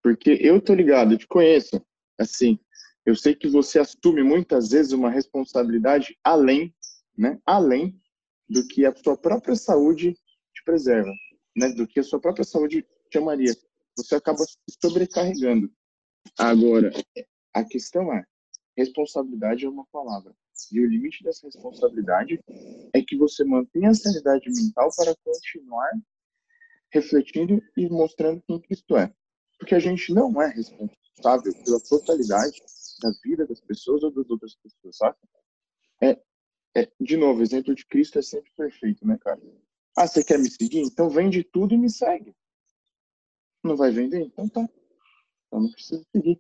[0.02, 1.82] Porque eu tô ligado, eu te conheço.
[2.20, 2.60] Assim,
[3.06, 6.74] eu sei que você assume muitas vezes uma responsabilidade além,
[7.16, 7.40] né?
[7.46, 8.00] Além
[8.50, 10.14] do que a sua própria saúde
[10.54, 11.12] te preserva,
[11.56, 11.70] né?
[11.70, 13.56] Do que a sua própria saúde te amaria.
[13.96, 15.72] Você acaba se sobrecarregando.
[16.38, 16.92] Agora,
[17.54, 18.26] a questão é,
[18.76, 20.34] responsabilidade é uma palavra.
[20.72, 22.40] E o limite dessa responsabilidade
[22.94, 25.92] é que você mantenha a sanidade mental para continuar
[26.92, 29.14] refletindo e mostrando quem Cristo é.
[29.60, 32.62] Porque a gente não é responsável pela totalidade
[33.02, 35.18] da vida das pessoas ou das outras pessoas, sabe?
[36.02, 36.20] É,
[36.76, 39.42] é, de novo, exemplo de Cristo é sempre perfeito, né, cara?
[39.96, 40.82] Ah, você quer me seguir?
[40.82, 42.36] Então vende tudo e me segue.
[43.64, 44.22] Não vai vender?
[44.22, 44.62] Então tá.
[45.48, 46.40] Então não precisa seguir.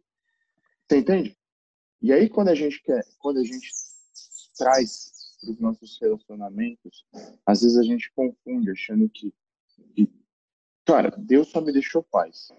[0.87, 1.37] Você entende?
[2.01, 3.71] E aí quando a gente quer, quando a gente
[4.57, 7.05] traz para os nossos relacionamentos,
[7.45, 9.33] às vezes a gente confunde achando que,
[9.95, 10.11] que,
[10.85, 12.51] cara, Deus só me deixou paz.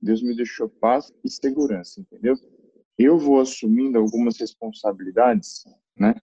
[0.00, 2.34] Deus me deixou paz e segurança, entendeu?
[2.98, 5.64] Eu vou assumindo algumas responsabilidades,
[5.96, 6.14] né?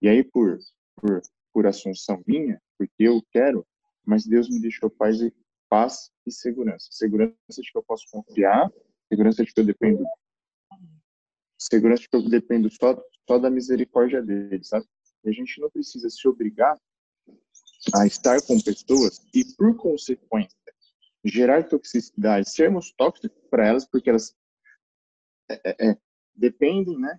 [0.00, 0.58] E aí por
[0.96, 3.66] por por assunção minha, porque eu quero,
[4.04, 5.32] mas Deus me deixou paz e
[5.68, 6.88] paz e segurança.
[6.90, 8.70] Segurança de que eu posso confiar,
[9.08, 10.04] segurança de que eu dependo
[11.70, 14.86] segurança que eu dependo só só da misericórdia dele, sabe?
[15.24, 16.78] E a gente não precisa se obrigar
[17.94, 20.56] a estar com pessoas e, por consequência,
[21.24, 24.34] gerar toxicidade, sermos tóxicos para elas, porque elas
[25.48, 25.98] é, é, é,
[26.34, 27.18] dependem, né?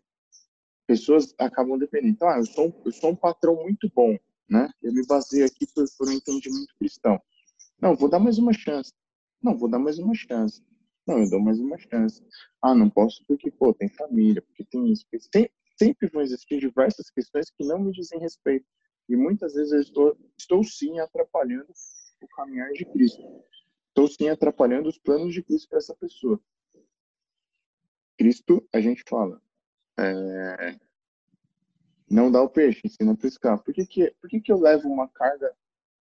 [0.86, 2.13] Pessoas acabam dependendo.
[2.13, 4.17] Então, ah, eu sou, um, eu sou um patrão muito bom,
[4.49, 4.69] né?
[4.82, 7.21] Eu me baseio aqui por, por um entendimento cristão.
[7.79, 8.93] Não, vou dar mais uma chance.
[9.41, 10.62] Não, vou dar mais uma chance.
[11.06, 12.26] Não, eu dou mais uma chance.
[12.62, 15.06] Ah, não posso porque, pô, tem família, porque tem isso.
[15.10, 18.66] Porque tem, sempre vão existir diversas questões que não me dizem respeito.
[19.10, 21.72] E muitas vezes eu estou, estou sim atrapalhando
[22.22, 23.22] o caminhar de Cristo.
[23.89, 26.39] Estou sim atrapalhando os planos de Cristo para essa pessoa.
[28.18, 29.42] Cristo, a gente fala,
[30.00, 30.78] é,
[32.10, 33.62] não dá o peixe, ensina a pescar.
[33.62, 35.54] Por que, que, por que, que eu levo uma carga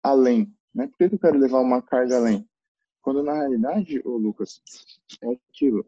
[0.03, 0.55] além?
[0.75, 0.89] Né?
[0.89, 2.50] Por que, que eu quero levar uma carga além?
[3.03, 4.63] Quando na realidade, ô Lucas,
[5.23, 5.87] é aquilo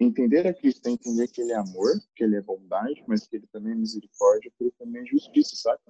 [0.00, 3.36] entender a Cristo é entender que ele é amor, que ele é bondade, mas que
[3.36, 5.80] ele também é misericórdia, que ele também é justiça, sabe?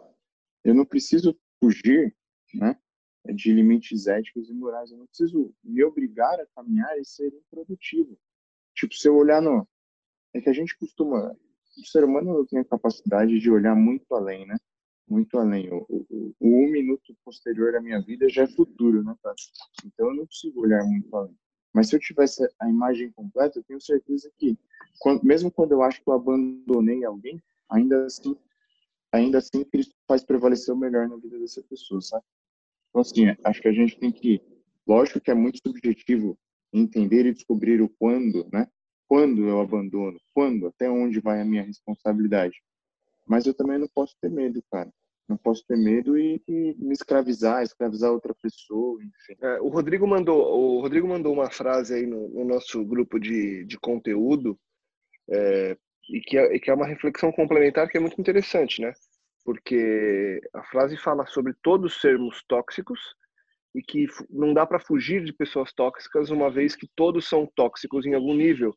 [0.65, 2.17] Eu não preciso fugir,
[2.55, 2.75] né?
[3.35, 4.91] de limites éticos e morais.
[4.91, 8.19] Eu não preciso me obrigar a caminhar e ser improdutivo.
[8.75, 9.69] Tipo, se eu olhar no.
[10.33, 11.37] É que a gente costuma.
[11.77, 14.57] O ser humano tem a capacidade de olhar muito além, né?
[15.09, 15.71] Muito além.
[15.73, 19.15] O, o, o um minuto posterior da minha vida já é futuro, né?
[19.85, 21.37] Então eu não consigo olhar muito além.
[21.73, 24.59] Mas se eu tivesse a imagem completa, eu tenho certeza que,
[24.99, 28.37] quando, mesmo quando eu acho que eu abandonei alguém, ainda assim,
[29.13, 32.25] ainda assim Cristo faz prevalecer o melhor na vida dessa pessoa, sabe?
[32.91, 34.43] Então, assim, acho que a gente tem que,
[34.87, 36.39] lógico que é muito subjetivo
[36.73, 38.67] entender e descobrir o quando, né?
[39.07, 42.61] Quando eu abandono, quando, até onde vai a minha responsabilidade.
[43.29, 44.91] Mas eu também não posso ter medo, cara.
[45.29, 49.37] Não posso ter medo e, e me escravizar, escravizar outra pessoa, enfim.
[49.43, 53.65] É, o Rodrigo mandou, o Rodrigo mandou uma frase aí no, no nosso grupo de,
[53.67, 54.59] de conteúdo
[55.31, 55.77] é,
[56.09, 58.95] e, que é, e que é uma reflexão complementar que é muito interessante, né?
[59.45, 62.99] Porque a frase fala sobre todos sermos tóxicos
[63.75, 68.07] e que não dá para fugir de pessoas tóxicas uma vez que todos são tóxicos
[68.07, 68.75] em algum nível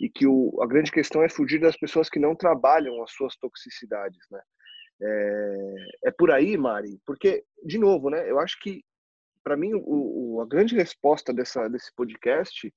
[0.00, 3.36] e que o, a grande questão é fugir das pessoas que não trabalham as suas
[3.36, 4.40] toxicidades, né?
[5.00, 5.74] É,
[6.06, 8.28] é por aí, Mari, porque de novo, né?
[8.28, 8.84] Eu acho que
[9.42, 12.72] para mim o, o, a grande resposta dessa desse podcast,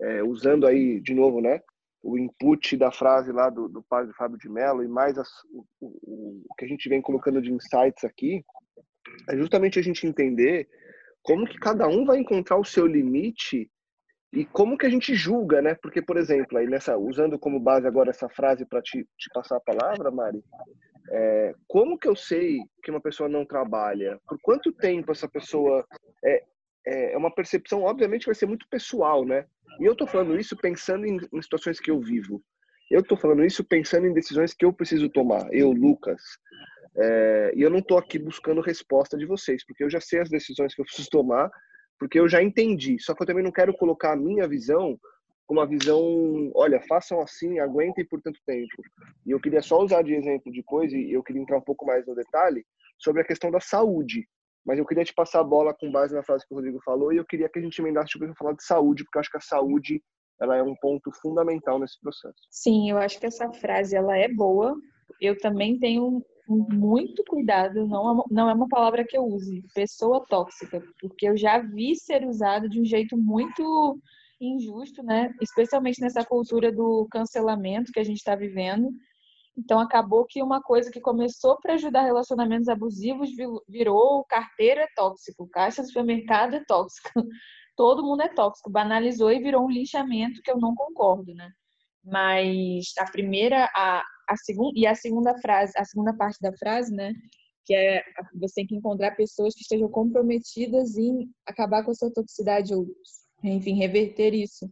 [0.00, 1.60] é, usando aí de novo, né?
[2.02, 5.66] O input da frase lá do, do padre Fábio de Mello e mais as, o,
[5.80, 8.44] o, o que a gente vem colocando de insights aqui,
[9.28, 10.68] é justamente a gente entender
[11.22, 13.70] como que cada um vai encontrar o seu limite
[14.36, 15.74] e como que a gente julga, né?
[15.74, 19.56] Porque, por exemplo, aí nessa, usando como base agora essa frase para te, te, passar
[19.56, 20.44] a palavra, Mari,
[21.10, 24.20] é, como que eu sei que uma pessoa não trabalha?
[24.28, 25.86] Por quanto tempo essa pessoa
[26.22, 26.44] é,
[26.86, 29.46] é, é uma percepção, obviamente, vai ser muito pessoal, né?
[29.80, 32.42] E eu estou falando isso pensando em, em, situações que eu vivo.
[32.90, 35.48] Eu estou falando isso pensando em decisões que eu preciso tomar.
[35.50, 36.20] Eu, Lucas,
[36.94, 40.28] é, e eu não estou aqui buscando resposta de vocês, porque eu já sei as
[40.28, 41.50] decisões que eu preciso tomar,
[41.98, 42.96] porque eu já entendi.
[43.00, 44.98] Só que eu também não quero colocar a minha visão
[45.46, 48.82] como uma visão, olha, façam assim, aguentem por tanto tempo.
[49.24, 52.04] E eu queria só usar de exemplo depois, e eu queria entrar um pouco mais
[52.04, 52.66] no detalhe,
[52.98, 54.26] sobre a questão da saúde.
[54.64, 57.12] Mas eu queria te passar a bola com base na frase que o Rodrigo falou,
[57.12, 59.36] e eu queria que a gente emendasse tipo, falar de saúde, porque eu acho que
[59.36, 60.02] a saúde
[60.40, 62.36] ela é um ponto fundamental nesse processo.
[62.50, 64.76] Sim, eu acho que essa frase ela é boa.
[65.20, 70.24] Eu também tenho muito cuidado, não é, não é uma palavra que eu use, pessoa
[70.28, 73.98] tóxica, porque eu já vi ser usado de um jeito muito
[74.40, 75.34] injusto, né?
[75.40, 78.90] Especialmente nessa cultura do cancelamento que a gente está vivendo.
[79.58, 83.30] Então acabou que uma coisa que começou para ajudar relacionamentos abusivos
[83.66, 87.10] virou carteira é tóxico, caixa do supermercado é tóxico,
[87.74, 91.50] todo mundo é tóxico, banalizou e virou um linchamento que eu não concordo, né?
[92.04, 96.94] Mas a primeira, a, a segunda e a segunda frase, a segunda parte da frase,
[96.94, 97.12] né,
[97.64, 98.02] que é
[98.34, 102.86] você tem que encontrar pessoas que estejam comprometidas em acabar com a sua toxicidade ou,
[103.42, 104.70] enfim, reverter isso.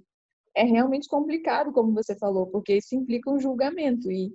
[0.56, 4.32] É realmente complicado, como você falou, porque isso implica um julgamento e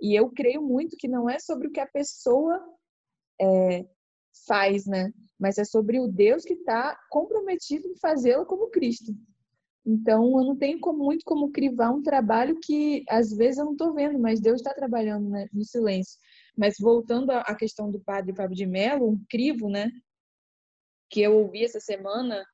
[0.00, 2.62] e eu creio muito que não é sobre o que a pessoa
[3.40, 3.86] é,
[4.46, 5.12] faz, né?
[5.38, 9.12] Mas é sobre o Deus que está comprometido em fazê-la como Cristo.
[9.86, 13.72] Então, eu não tenho como, muito como crivar um trabalho que às vezes eu não
[13.72, 16.18] estou vendo, mas Deus está trabalhando né, no silêncio.
[16.56, 19.92] Mas voltando à questão do padre Fábio de Mello, um crivo, né,
[21.08, 22.44] que eu ouvi essa semana,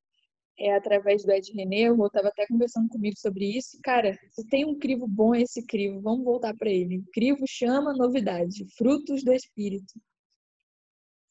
[0.59, 3.79] é através do Ed René, eu estava até conversando comigo sobre isso.
[3.83, 6.03] Cara, se tem um crivo bom, é esse crivo.
[6.03, 6.99] Vamos voltar para ele.
[6.99, 9.95] O crivo chama novidade, frutos do Espírito.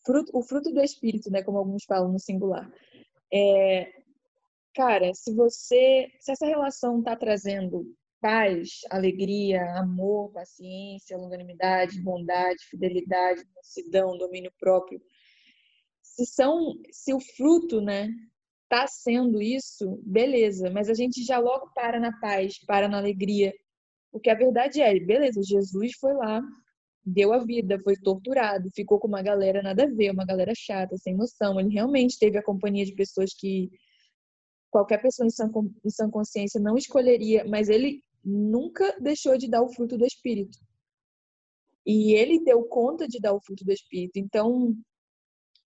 [0.04, 2.68] Fruto, o fruto do Espírito, né, como alguns falam no singular.
[3.32, 4.01] É,
[4.74, 7.86] cara, se você, se essa relação está trazendo
[8.22, 15.02] paz, alegria, amor, paciência, longanimidade, bondade, fidelidade, mansidão, domínio próprio,
[16.02, 18.10] se são, se o fruto, né,
[18.70, 23.54] tá sendo isso, beleza, mas a gente já logo para na paz, para na alegria,
[24.12, 26.42] porque a verdade é, beleza, Jesus foi lá,
[27.04, 30.96] deu a vida, foi torturado, ficou com uma galera nada a ver, uma galera chata,
[30.98, 33.70] sem noção, ele realmente teve a companhia de pessoas que
[34.72, 35.52] qualquer pessoa em sã,
[35.86, 40.58] em sã consciência não escolheria, mas ele nunca deixou de dar o fruto do Espírito.
[41.86, 44.18] E ele deu conta de dar o fruto do Espírito.
[44.18, 44.76] Então,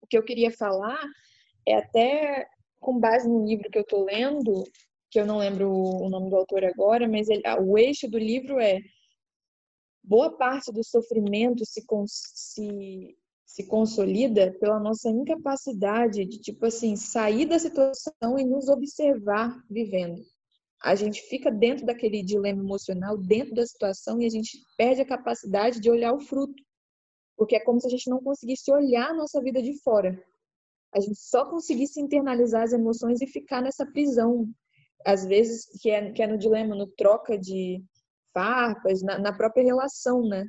[0.01, 1.01] o que eu queria falar
[1.67, 2.47] é até
[2.79, 4.63] com base no livro que eu estou lendo,
[5.09, 8.59] que eu não lembro o nome do autor agora, mas ele, o eixo do livro
[8.59, 8.79] é
[10.03, 13.17] boa parte do sofrimento se, se
[13.55, 20.21] se consolida pela nossa incapacidade de, tipo assim, sair da situação e nos observar vivendo.
[20.83, 25.07] A gente fica dentro daquele dilema emocional, dentro da situação, e a gente perde a
[25.07, 26.61] capacidade de olhar o fruto.
[27.37, 30.21] Porque é como se a gente não conseguisse olhar a nossa vida de fora.
[30.93, 34.49] a gente só conseguisse internalizar as emoções e ficar nessa prisão,
[35.05, 37.81] às vezes, que é, que é no dilema, no troca de
[38.33, 40.43] farpas, na, na própria relação, né?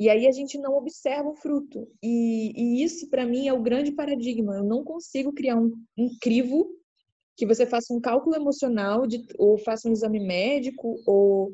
[0.00, 1.86] E aí a gente não observa o fruto.
[2.02, 4.56] E, e isso, para mim, é o grande paradigma.
[4.56, 6.74] Eu não consigo criar um, um crivo
[7.36, 11.52] que você faça um cálculo emocional, de, ou faça um exame médico, ou,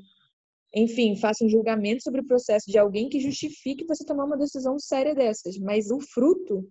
[0.73, 4.79] enfim, faça um julgamento sobre o processo de alguém que justifique você tomar uma decisão
[4.79, 5.59] séria dessas.
[5.59, 6.71] Mas o fruto,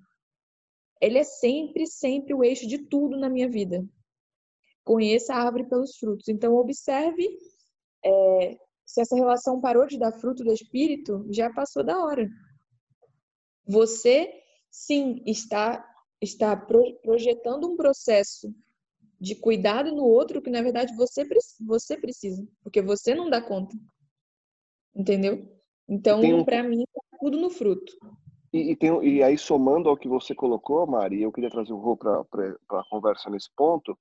[1.02, 3.86] ele é sempre, sempre o eixo de tudo na minha vida.
[4.86, 6.30] Conheça a árvore pelos frutos.
[6.30, 7.28] Então, observe
[8.02, 12.30] é, se essa relação parou de dar fruto do espírito, já passou da hora.
[13.68, 14.32] Você,
[14.70, 15.86] sim, está,
[16.22, 18.54] está projetando um processo
[19.20, 21.28] de cuidado no outro que, na verdade, você,
[21.66, 23.76] você precisa, porque você não dá conta.
[24.96, 25.52] Entendeu?
[25.88, 26.46] Então, um...
[26.46, 27.92] para mim, tá tudo no fruto.
[28.54, 31.78] E, e, tem, e aí, somando ao que você colocou, Mari, eu queria trazer o
[31.78, 33.98] Rô para a conversa nesse ponto,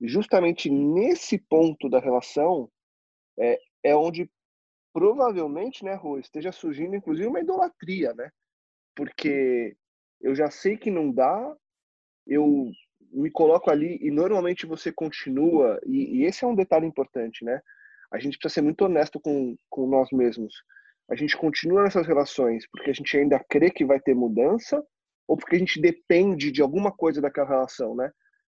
[0.00, 2.70] justamente nesse ponto da relação,
[3.38, 4.28] é, é onde
[4.92, 8.30] provavelmente, né, Rô, esteja surgindo inclusive uma idolatria, né?
[8.96, 9.76] Porque
[10.20, 11.54] eu já sei que não dá,
[12.26, 12.70] eu
[13.12, 17.60] me coloco ali e normalmente você continua, e, e esse é um detalhe importante, né?
[18.10, 20.54] A gente precisa ser muito honesto com, com nós mesmos.
[21.10, 24.82] A gente continua nessas relações porque a gente ainda crê que vai ter mudança
[25.26, 28.10] ou porque a gente depende de alguma coisa daquela relação, né?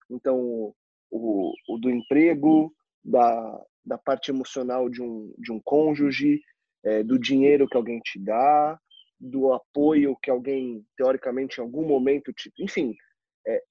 [0.09, 0.73] Então,
[1.09, 2.73] o, o do emprego,
[3.03, 6.41] da, da parte emocional de um, de um cônjuge,
[6.83, 8.77] é, do dinheiro que alguém te dá,
[9.19, 12.51] do apoio que alguém, teoricamente, em algum momento te.
[12.59, 12.93] Enfim,
[13.47, 13.61] é,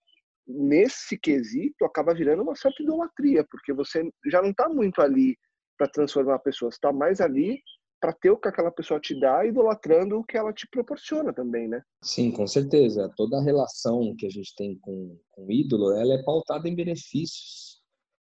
[0.47, 5.37] nesse quesito acaba virando uma certa idolatria, porque você já não está muito ali
[5.79, 7.63] para transformar a pessoa, está mais ali
[8.01, 11.67] para ter o que aquela pessoa te dá, idolatrando o que ela te proporciona também,
[11.67, 11.83] né?
[12.03, 13.11] Sim, com certeza.
[13.17, 16.75] Toda a relação que a gente tem com, com o ídolo, ela é pautada em
[16.75, 17.66] benefícios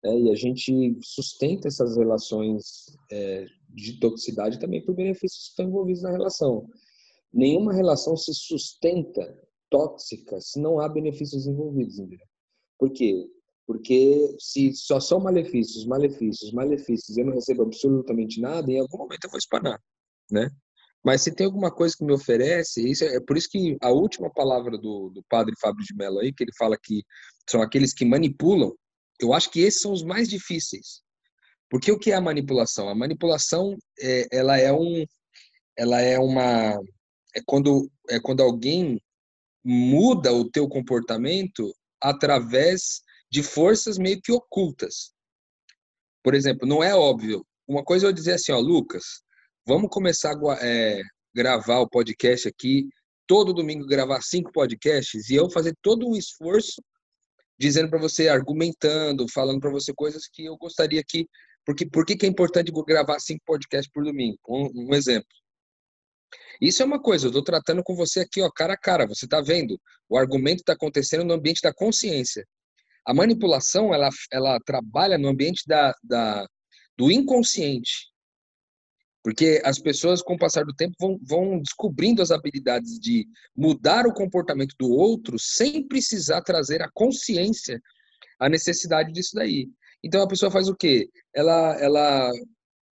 [0.05, 5.65] é, e a gente sustenta essas relações é, de toxicidade também por benefícios que estão
[5.65, 6.69] envolvidos na relação.
[7.33, 9.35] Nenhuma relação se sustenta
[9.69, 12.25] tóxica se não há benefícios envolvidos, entendeu?
[12.77, 13.27] Por quê?
[13.65, 19.23] Porque se só são malefícios, malefícios, malefícios, eu não recebo absolutamente nada, em algum momento
[19.23, 19.81] eu vou espanar,
[20.31, 20.51] né?
[21.03, 23.89] Mas se tem alguma coisa que me oferece, isso é, é por isso que a
[23.89, 27.03] última palavra do, do padre Fábio de Mello aí, que ele fala que
[27.49, 28.71] são aqueles que manipulam,
[29.19, 31.01] eu acho que esses são os mais difíceis.
[31.69, 32.89] Porque o que é a manipulação?
[32.89, 35.05] A manipulação, é, ela é um,
[35.77, 36.79] ela é uma,
[37.35, 39.01] é quando é quando alguém
[39.63, 43.01] muda o teu comportamento através
[43.31, 45.11] de forças meio que ocultas.
[46.23, 47.45] Por exemplo, não é óbvio.
[47.67, 49.03] Uma coisa é eu dizer assim, ó, Lucas,
[49.65, 51.01] vamos começar a é,
[51.33, 52.87] gravar o podcast aqui,
[53.27, 56.81] todo domingo gravar cinco podcasts e eu fazer todo um esforço
[57.57, 61.27] dizendo para você, argumentando, falando para você coisas que eu gostaria que.
[61.65, 64.37] Porque, por que, é importante gravar cinco podcasts por domingo?
[64.47, 65.27] Um, um exemplo.
[66.61, 69.07] Isso é uma coisa, eu estou tratando com você aqui, ó, cara a cara.
[69.07, 69.79] Você está vendo?
[70.07, 72.45] O argumento está acontecendo no ambiente da consciência.
[73.05, 76.47] A manipulação, ela, ela trabalha no ambiente da, da,
[76.97, 78.11] do inconsciente.
[79.25, 84.05] Porque as pessoas, com o passar do tempo, vão, vão descobrindo as habilidades de mudar
[84.05, 87.81] o comportamento do outro sem precisar trazer a consciência
[88.39, 89.67] a necessidade disso daí.
[90.03, 91.09] Então a pessoa faz o quê?
[91.33, 92.31] Ela, ela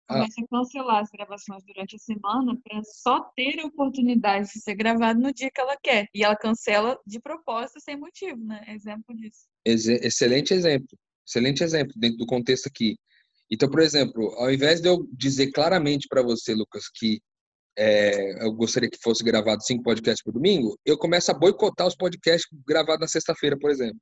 [0.08, 4.76] começa a cancelar as gravações durante a semana para só ter a oportunidade de ser
[4.76, 6.08] gravado no dia que ela quer.
[6.16, 8.64] E ela cancela de propósito sem motivo, né?
[8.70, 9.50] Exemplo disso.
[9.66, 10.98] Excelente exemplo.
[11.28, 12.96] Excelente exemplo dentro do contexto aqui.
[13.52, 17.22] Então, por exemplo, ao invés de eu dizer claramente para você, Lucas, que
[17.78, 21.96] é, eu gostaria que fosse gravado cinco podcasts por domingo, eu começo a boicotar os
[21.96, 24.00] podcasts gravados na sexta-feira, por exemplo.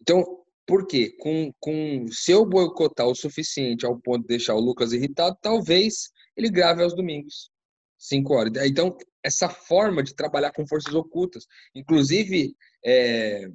[0.00, 0.24] Então,
[0.66, 1.14] por quê?
[1.20, 6.10] Com, com, se eu boicotar o suficiente ao ponto de deixar o Lucas irritado, talvez
[6.36, 7.50] ele grave aos domingos,
[7.98, 8.52] cinco horas.
[8.66, 13.48] Então, essa forma de trabalhar com forças ocultas, inclusive é,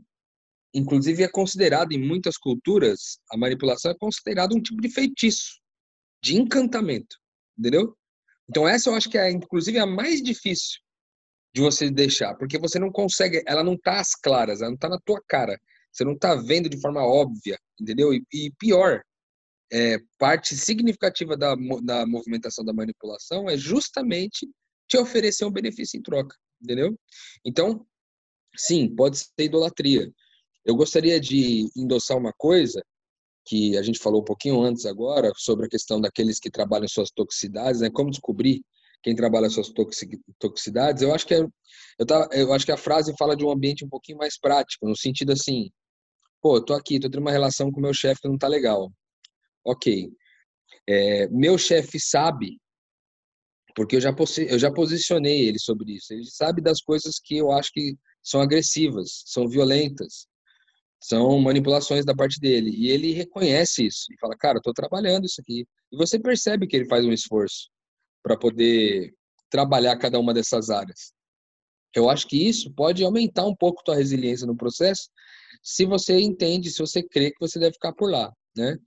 [0.78, 5.60] Inclusive, é considerado em muitas culturas, a manipulação é considerado um tipo de feitiço,
[6.22, 7.18] de encantamento,
[7.58, 7.98] entendeu?
[8.48, 10.80] Então, essa eu acho que é, inclusive, a mais difícil
[11.52, 14.88] de você deixar, porque você não consegue, ela não tá às claras, ela não tá
[14.88, 15.60] na tua cara,
[15.92, 18.14] você não tá vendo de forma óbvia, entendeu?
[18.14, 19.02] E, e pior,
[19.74, 24.48] é, parte significativa da, da movimentação da manipulação é justamente
[24.88, 26.96] te oferecer um benefício em troca, entendeu?
[27.44, 27.84] Então,
[28.56, 30.14] sim, pode ser idolatria,
[30.68, 32.84] eu gostaria de endossar uma coisa
[33.46, 37.10] que a gente falou um pouquinho antes agora sobre a questão daqueles que trabalham suas
[37.10, 37.90] toxicidades, né?
[37.90, 38.62] Como descobrir
[39.02, 39.72] quem trabalha suas
[40.38, 41.48] toxicidades, eu acho que é,
[41.98, 44.86] eu, tá, eu acho que a frase fala de um ambiente um pouquinho mais prático,
[44.86, 45.70] no sentido assim,
[46.42, 48.92] pô, tô aqui, tô tendo uma relação com meu chefe que não tá legal.
[49.64, 50.12] Ok.
[50.86, 52.60] É, meu chefe sabe,
[53.74, 54.14] porque eu já,
[54.50, 56.12] eu já posicionei ele sobre isso.
[56.12, 60.28] Ele sabe das coisas que eu acho que são agressivas, são violentas,
[61.00, 62.72] são manipulações da parte dele.
[62.72, 65.66] E ele reconhece isso e fala, cara, estou trabalhando isso aqui.
[65.92, 67.70] E você percebe que ele faz um esforço
[68.24, 69.14] para poder
[69.50, 71.14] trabalhar cada uma dessas áreas.
[71.96, 75.10] Eu acho que isso pode aumentar um pouco tua resiliência no processo,
[75.64, 78.78] se você entende, se você crê que você deve ficar por lá, né?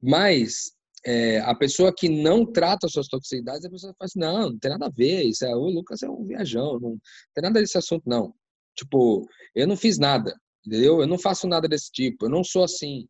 [0.00, 0.72] Mas
[1.04, 4.70] é, a pessoa que não trata suas toxicidades, a pessoa fala assim, não, não tem
[4.70, 6.98] nada a ver, isso é, o Lucas é um viajão, não
[7.34, 8.34] tem nada desse assunto, não.
[8.76, 10.34] Tipo, eu não fiz nada,
[10.66, 11.00] entendeu?
[11.00, 13.06] Eu não faço nada desse tipo, eu não sou assim.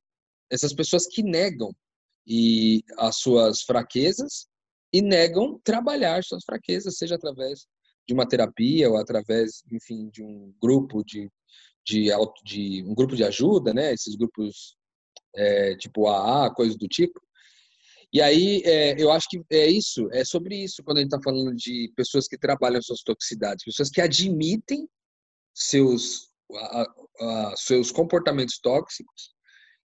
[0.51, 1.75] Essas pessoas que negam
[2.27, 4.47] e as suas fraquezas
[4.93, 7.67] e negam trabalhar suas fraquezas, seja através
[8.07, 11.31] de uma terapia ou através, enfim, de um grupo de,
[11.85, 12.09] de,
[12.45, 13.93] de um grupo de ajuda, né?
[13.93, 14.77] Esses grupos
[15.35, 17.21] é, tipo AA, coisas do tipo.
[18.13, 21.23] E aí, é, eu acho que é isso, é sobre isso quando a gente está
[21.23, 24.87] falando de pessoas que trabalham suas toxicidades, pessoas que admitem
[25.55, 26.29] seus,
[27.21, 29.33] a, seus comportamentos tóxicos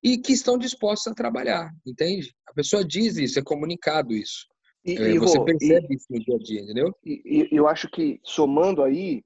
[0.02, 2.34] e que estão dispostos a trabalhar, entende?
[2.46, 4.46] A pessoa diz isso, é comunicado isso.
[4.84, 6.94] E, é, e você percebe e, isso no dia a dia, entendeu?
[7.04, 9.24] E, eu acho que, somando aí,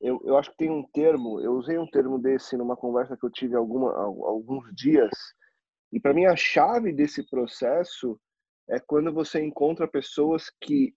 [0.00, 3.24] eu, eu acho que tem um termo, eu usei um termo desse numa conversa que
[3.24, 5.10] eu tive alguma, alguns dias,
[5.92, 8.18] e para mim a chave desse processo
[8.68, 10.94] é quando você encontra pessoas que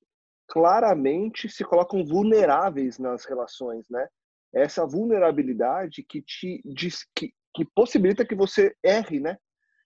[0.48, 4.08] claramente se colocam vulneráveis nas relações, né?
[4.56, 9.38] Essa vulnerabilidade que te diz que, que possibilita que você erre, né?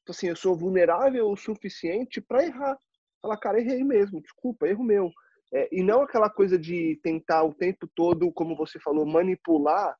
[0.04, 2.78] Então, assim, eu sou vulnerável o suficiente para errar.
[3.22, 5.12] Falar, cara, errei mesmo, desculpa, erro meu.
[5.54, 9.96] É, e não aquela coisa de tentar o tempo todo, como você falou, manipular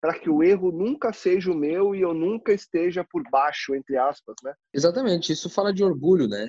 [0.00, 3.96] para que o erro nunca seja o meu e eu nunca esteja por baixo, entre
[3.96, 4.52] aspas, né?
[4.72, 6.48] Exatamente, isso fala de orgulho, né?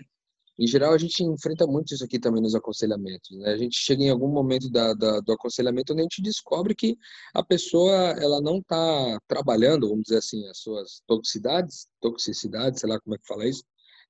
[0.57, 3.37] Em geral, a gente enfrenta muito isso aqui também nos aconselhamentos.
[3.37, 3.51] Né?
[3.51, 6.97] A gente chega em algum momento da, da, do aconselhamento onde a gente descobre que
[7.33, 12.99] a pessoa ela não está trabalhando, vamos dizer assim, as suas toxicidades, toxicidades, sei lá
[13.01, 13.63] como é que fala isso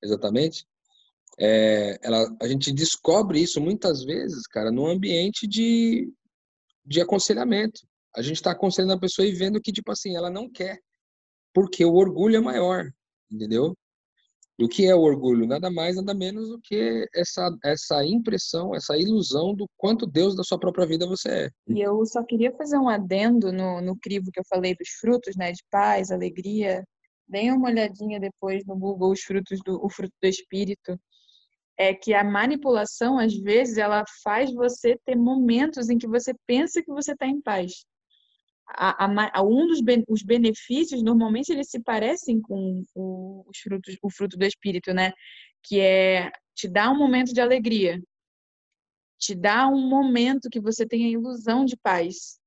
[0.03, 0.65] exatamente,
[1.37, 6.11] é, ela, a gente descobre isso muitas vezes, cara, num ambiente de,
[6.85, 7.81] de aconselhamento.
[8.15, 10.79] A gente está aconselhando a pessoa e vendo que, tipo assim, ela não quer,
[11.53, 12.89] porque o orgulho é maior,
[13.29, 13.75] entendeu?
[14.57, 15.45] E o que é o orgulho?
[15.45, 20.43] Nada mais, nada menos do que essa, essa impressão, essa ilusão do quanto Deus da
[20.43, 21.49] sua própria vida você é.
[21.67, 25.35] E eu só queria fazer um adendo no, no crivo que eu falei dos frutos,
[25.35, 25.51] né?
[25.51, 26.85] De paz, alegria.
[27.27, 30.97] Deem uma olhadinha depois no Google os frutos do o fruto do Espírito
[31.77, 36.81] é que a manipulação, às vezes, ela faz você ter momentos em que você pensa
[36.81, 37.85] que você está em paz.
[38.68, 43.97] A, a, um dos ben, os benefícios, normalmente, eles se parecem com o, os frutos,
[44.01, 45.11] o fruto do Espírito, né?
[45.63, 48.01] Que é te dar um momento de alegria,
[49.20, 52.39] te dá um momento que você tem a ilusão de paz.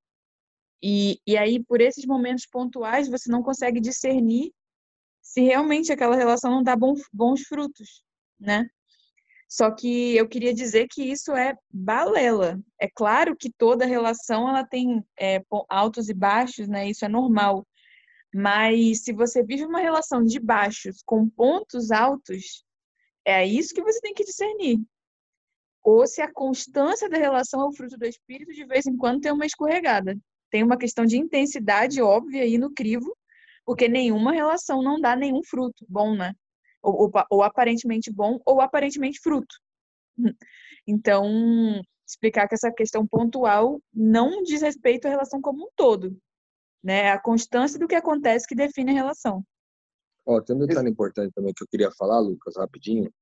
[0.82, 4.52] E, e aí, por esses momentos pontuais, você não consegue discernir
[5.20, 8.02] se realmente aquela relação não dá bons, bons frutos,
[8.38, 8.68] né?
[9.48, 12.60] Só que eu queria dizer que isso é balela.
[12.78, 16.88] É claro que toda relação ela tem é, altos e baixos, né?
[16.88, 17.66] Isso é normal.
[18.34, 22.62] Mas se você vive uma relação de baixos com pontos altos,
[23.24, 24.78] é isso que você tem que discernir.
[25.82, 29.22] Ou se a constância da relação é o fruto do espírito, de vez em quando
[29.22, 30.14] tem uma escorregada.
[30.50, 33.16] Tem uma questão de intensidade óbvia aí no crivo,
[33.64, 36.34] porque nenhuma relação não dá nenhum fruto bom, né?
[36.82, 39.54] Ou, ou, ou aparentemente bom ou aparentemente fruto.
[40.90, 46.16] Então, explicar que essa questão pontual não diz respeito à relação como um todo,
[46.82, 47.00] né?
[47.00, 49.44] É a constância do que acontece que define a relação.
[50.24, 53.12] Ó, tem um detalhe importante também que eu queria falar, Lucas, rapidinho,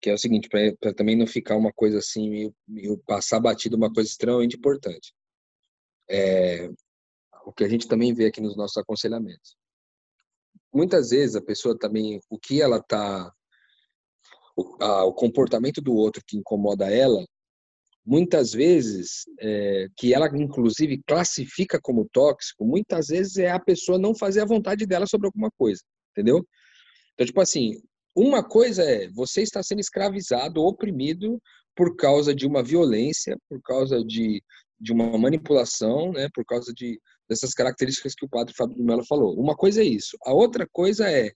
[0.00, 3.76] que é o seguinte, para também não ficar uma coisa assim, meio, meio passar batido,
[3.76, 5.12] uma coisa extremamente importante.
[6.08, 6.70] É,
[7.44, 9.58] o que a gente também vê aqui nos nossos aconselhamentos
[10.74, 13.32] muitas vezes a pessoa também, o que ela tá,
[14.56, 17.24] o, a, o comportamento do outro que incomoda ela,
[18.04, 24.14] muitas vezes, é, que ela inclusive classifica como tóxico, muitas vezes é a pessoa não
[24.14, 26.46] fazer a vontade dela sobre alguma coisa, entendeu?
[27.14, 27.80] Então, tipo assim,
[28.14, 31.40] uma coisa é você está sendo escravizado, oprimido
[31.74, 34.42] por causa de uma violência, por causa de,
[34.78, 39.04] de uma manipulação, né, por causa de dessas características que o padre Fábio de Mello
[39.04, 39.38] falou.
[39.38, 40.16] Uma coisa é isso.
[40.24, 41.32] A outra coisa é,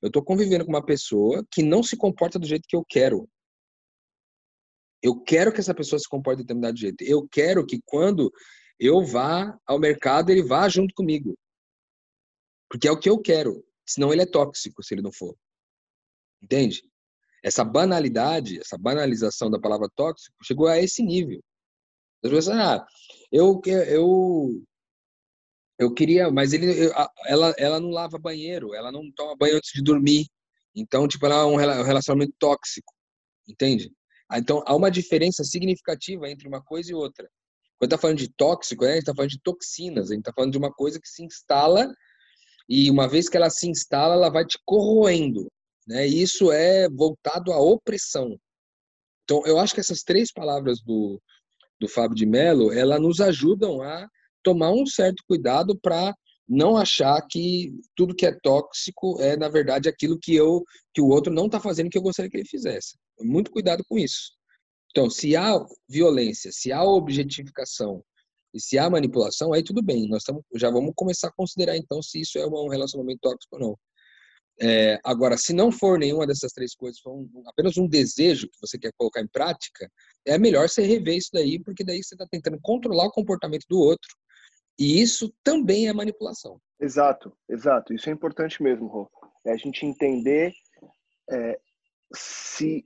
[0.00, 3.28] eu estou convivendo com uma pessoa que não se comporta do jeito que eu quero.
[5.02, 7.02] Eu quero que essa pessoa se comporte de determinado jeito.
[7.02, 8.32] Eu quero que quando
[8.78, 11.36] eu vá ao mercado, ele vá junto comigo.
[12.68, 13.64] Porque é o que eu quero.
[13.86, 15.36] Senão ele é tóxico se ele não for.
[16.40, 16.82] Entende?
[17.42, 21.42] Essa banalidade, essa banalização da palavra tóxico chegou a esse nível.
[22.24, 22.86] As pessoas, ah,
[23.30, 24.62] eu, eu,
[25.78, 26.92] eu queria, mas ele, eu,
[27.26, 30.26] ela, ela não lava banheiro, ela não toma banho antes de dormir.
[30.74, 32.92] Então, tipo, ela é um relacionamento tóxico,
[33.48, 33.92] entende?
[34.28, 37.28] Ah, então, há uma diferença significativa entre uma coisa e outra.
[37.78, 40.32] Quando está falando de tóxico, né, a gente está falando de toxinas, a gente está
[40.32, 41.92] falando de uma coisa que se instala
[42.68, 45.50] e uma vez que ela se instala, ela vai te corroendo.
[45.86, 46.08] Né?
[46.08, 48.38] E isso é voltado à opressão.
[49.24, 51.20] Então, eu acho que essas três palavras do,
[51.80, 54.08] do Fábio de Mello, ela nos ajudam a
[54.42, 56.14] tomar um certo cuidado para
[56.48, 60.62] não achar que tudo que é tóxico é na verdade aquilo que eu
[60.92, 62.98] que o outro não está fazendo que eu gostaria que ele fizesse.
[63.20, 64.32] Muito cuidado com isso.
[64.90, 68.04] Então, se há violência, se há objetificação
[68.54, 70.06] e se há manipulação, aí tudo bem.
[70.06, 70.22] Nós
[70.56, 73.78] já vamos começar a considerar então se isso é um relacionamento tóxico ou não.
[74.60, 78.60] É, agora, se não for nenhuma dessas três coisas, for um, apenas um desejo que
[78.60, 79.90] você quer colocar em prática,
[80.26, 83.78] é melhor você rever isso daí, porque daí você está tentando controlar o comportamento do
[83.78, 84.08] outro.
[84.82, 86.60] E isso também é manipulação.
[86.80, 87.94] Exato, exato.
[87.94, 89.08] Isso é importante mesmo, Rô.
[89.46, 90.52] É a gente entender
[91.30, 91.56] é,
[92.12, 92.84] se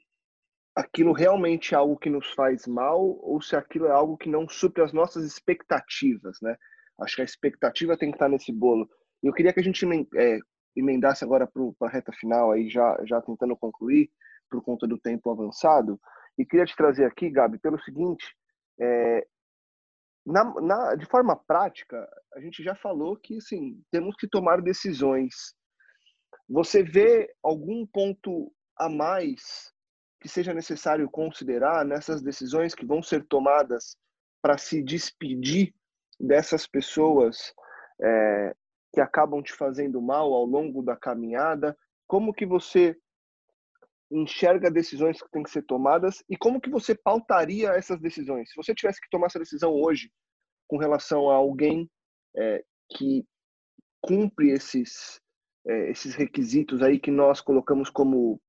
[0.74, 4.46] aquilo realmente é algo que nos faz mal ou se aquilo é algo que não
[4.46, 6.54] supre as nossas expectativas, né?
[7.00, 8.86] Acho que a expectativa tem que estar nesse bolo.
[9.22, 9.86] Eu queria que a gente
[10.16, 10.38] é,
[10.76, 14.10] emendasse agora para a reta final, aí já, já tentando concluir,
[14.50, 15.98] por conta do tempo avançado.
[16.36, 18.36] E queria te trazer aqui, Gabi, pelo seguinte:
[18.78, 19.26] é,
[20.26, 25.54] na, na, de forma prática, a gente já falou que sim, temos que tomar decisões.
[26.48, 29.72] Você vê algum ponto a mais
[30.20, 33.96] que seja necessário considerar nessas decisões que vão ser tomadas
[34.42, 35.72] para se despedir
[36.18, 37.54] dessas pessoas
[38.02, 38.54] é,
[38.92, 41.76] que acabam te fazendo mal ao longo da caminhada?
[42.08, 42.96] Como que você
[44.10, 48.50] enxerga decisões que têm que ser tomadas e como que você pautaria essas decisões?
[48.50, 50.10] Se você tivesse que tomar essa decisão hoje
[50.68, 51.90] com relação a alguém
[52.36, 53.24] é, que
[54.00, 55.20] cumpre esses
[55.66, 58.40] é, esses requisitos aí que nós colocamos como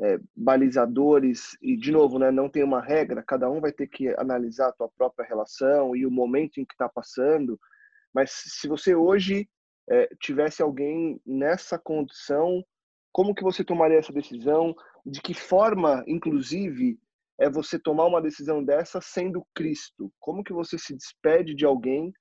[0.00, 4.08] é, balizadores e de novo né não tem uma regra cada um vai ter que
[4.18, 7.58] analisar a tua própria relação e o momento em que está passando
[8.12, 9.48] mas se você hoje
[9.90, 12.64] é, tivesse alguém nessa condição,
[13.12, 14.74] como que você tomaria essa decisão?
[15.06, 16.98] De que forma, inclusive,
[17.38, 20.12] é você tomar uma decisão dessa sendo Cristo?
[20.18, 22.12] Como que você se despede de alguém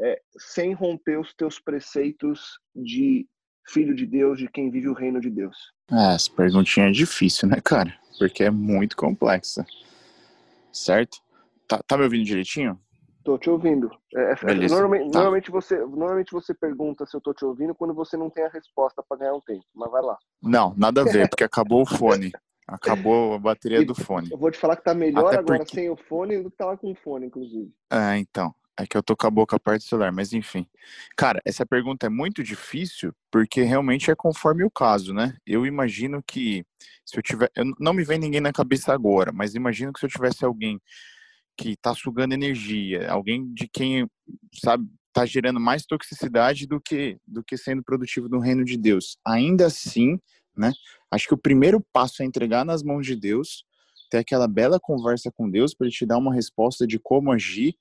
[0.00, 3.28] é, sem romper os teus preceitos de
[3.68, 5.56] filho de Deus, de quem vive o reino de Deus?
[5.90, 7.96] É, essa perguntinha é difícil, né, cara?
[8.18, 9.64] Porque é muito complexa.
[10.72, 11.18] Certo?
[11.68, 12.80] Tá, tá me ouvindo direitinho?
[13.24, 13.90] Tô te ouvindo.
[14.14, 14.74] É, é, Beleza.
[14.74, 15.18] Normalmente, tá.
[15.18, 18.48] normalmente, você, normalmente você pergunta se eu tô te ouvindo quando você não tem a
[18.48, 19.64] resposta para ganhar um tempo.
[19.74, 20.18] Mas vai lá.
[20.42, 22.30] Não, nada a ver, porque acabou o fone.
[22.68, 24.30] Acabou a bateria e do fone.
[24.30, 25.74] Eu vou te falar que tá melhor Até agora porque...
[25.74, 27.72] sem o fone do que tava com o fone, inclusive.
[27.90, 28.54] É, então.
[28.76, 30.66] É que eu tô com a boca perto do celular, mas enfim.
[31.16, 35.36] Cara, essa pergunta é muito difícil porque realmente é conforme o caso, né?
[35.46, 36.66] Eu imagino que
[37.06, 37.52] se eu tiver.
[37.54, 40.80] Eu, não me vem ninguém na cabeça agora, mas imagino que se eu tivesse alguém
[41.56, 44.08] que está sugando energia, alguém de quem,
[44.52, 49.16] sabe, está gerando mais toxicidade do que do que sendo produtivo no reino de Deus.
[49.24, 50.18] Ainda assim,
[50.56, 50.72] né?
[51.10, 53.64] Acho que o primeiro passo é entregar nas mãos de Deus,
[54.10, 57.76] ter aquela bela conversa com Deus para ele te dar uma resposta de como agir.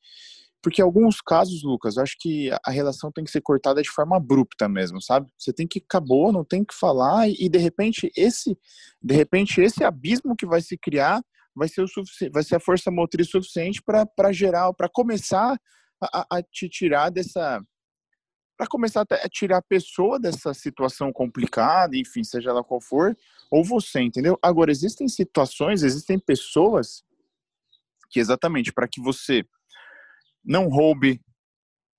[0.61, 4.15] Porque em alguns casos, Lucas, acho que a relação tem que ser cortada de forma
[4.15, 5.27] abrupta mesmo, sabe?
[5.37, 8.57] Você tem que acabou, não tem que falar e de repente esse,
[9.01, 11.21] de repente esse abismo que vai se criar
[11.55, 15.57] vai ser o suficiente, vai ser a força motriz suficiente para gerar, para começar
[16.01, 17.61] a, a, te tirar dessa
[18.55, 23.17] para começar a tirar a pessoa dessa situação complicada, enfim, seja ela qual for,
[23.49, 24.37] ou você, entendeu?
[24.41, 27.03] Agora existem situações, existem pessoas
[28.11, 29.43] que exatamente para que você
[30.45, 31.19] não roube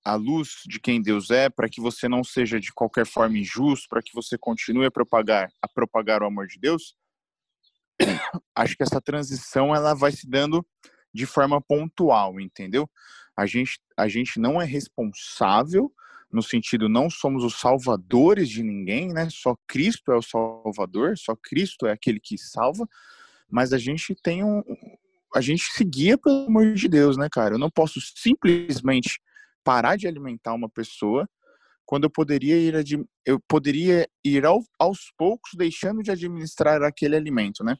[0.03, 3.89] a luz de quem Deus é, para que você não seja de qualquer forma injusto,
[3.89, 6.95] para que você continue a propagar a propagar o amor de Deus,
[8.55, 10.65] acho que essa transição ela vai se dando
[11.13, 12.89] de forma pontual, entendeu?
[13.37, 15.91] A gente, a gente não é responsável
[16.31, 19.29] no sentido não somos os salvadores de ninguém, né?
[19.31, 22.85] Só Cristo é o salvador, só Cristo é aquele que salva,
[23.49, 24.61] mas a gente tem um
[25.33, 27.55] a gente se guia pelo amor de Deus, né, cara?
[27.55, 29.19] Eu não posso simplesmente
[29.63, 31.27] parar de alimentar uma pessoa
[31.85, 32.73] quando eu poderia ir
[33.25, 37.77] eu poderia ir ao, aos poucos deixando de administrar aquele alimento, né?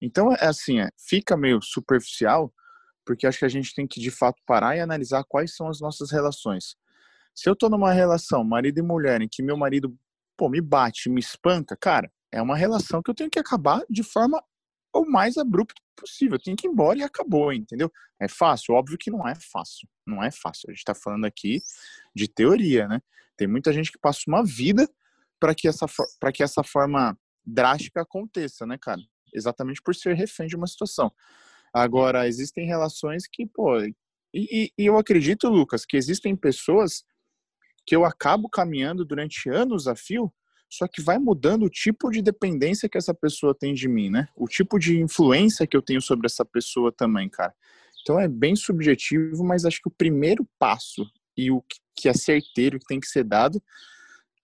[0.00, 2.52] Então, é assim, é, fica meio superficial,
[3.04, 5.80] porque acho que a gente tem que de fato parar e analisar quais são as
[5.80, 6.76] nossas relações.
[7.34, 9.94] Se eu tô numa relação, marido e mulher, em que meu marido,
[10.36, 14.02] pô, me bate, me espanca, cara, é uma relação que eu tenho que acabar de
[14.02, 14.42] forma
[15.00, 16.38] o mais abrupta possível.
[16.38, 17.90] Tenho que ir embora e acabou, entendeu?
[18.20, 18.74] É fácil?
[18.74, 19.88] Óbvio que não é fácil.
[20.06, 20.68] Não é fácil.
[20.68, 21.60] A gente tá falando aqui
[22.14, 23.00] de teoria, né?
[23.36, 24.88] Tem muita gente que passa uma vida
[25.38, 25.86] para que essa
[26.32, 29.00] que essa forma drástica aconteça, né, cara?
[29.32, 31.12] Exatamente por ser refém de uma situação.
[31.72, 33.94] Agora, existem relações que, pô, e,
[34.34, 37.04] e, e eu acredito, Lucas, que existem pessoas
[37.86, 40.32] que eu acabo caminhando durante anos a fio,
[40.76, 44.28] só que vai mudando o tipo de dependência que essa pessoa tem de mim, né?
[44.36, 47.54] O tipo de influência que eu tenho sobre essa pessoa também, cara.
[48.02, 51.62] Então é bem subjetivo, mas acho que o primeiro passo e o
[51.94, 53.62] que é certeiro, que tem que ser dado,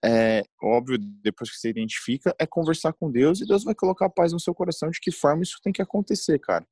[0.04, 4.10] é óbvio, depois que você identifica, é conversar com Deus e Deus vai colocar a
[4.10, 6.66] paz no seu coração de que forma isso tem que acontecer, cara.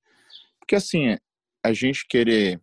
[0.58, 1.16] Porque assim,
[1.62, 2.60] a gente querer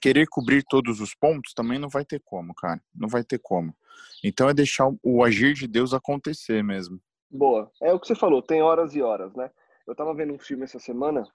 [0.00, 2.80] querer cobrir todos os pontos também não vai ter como, cara.
[2.94, 3.74] Não vai ter como.
[4.22, 7.00] Então é deixar o agir de Deus acontecer mesmo.
[7.30, 7.70] Boa.
[7.80, 9.50] É o que você falou, tem horas e horas, né?
[9.86, 11.26] Eu tava vendo um filme essa semana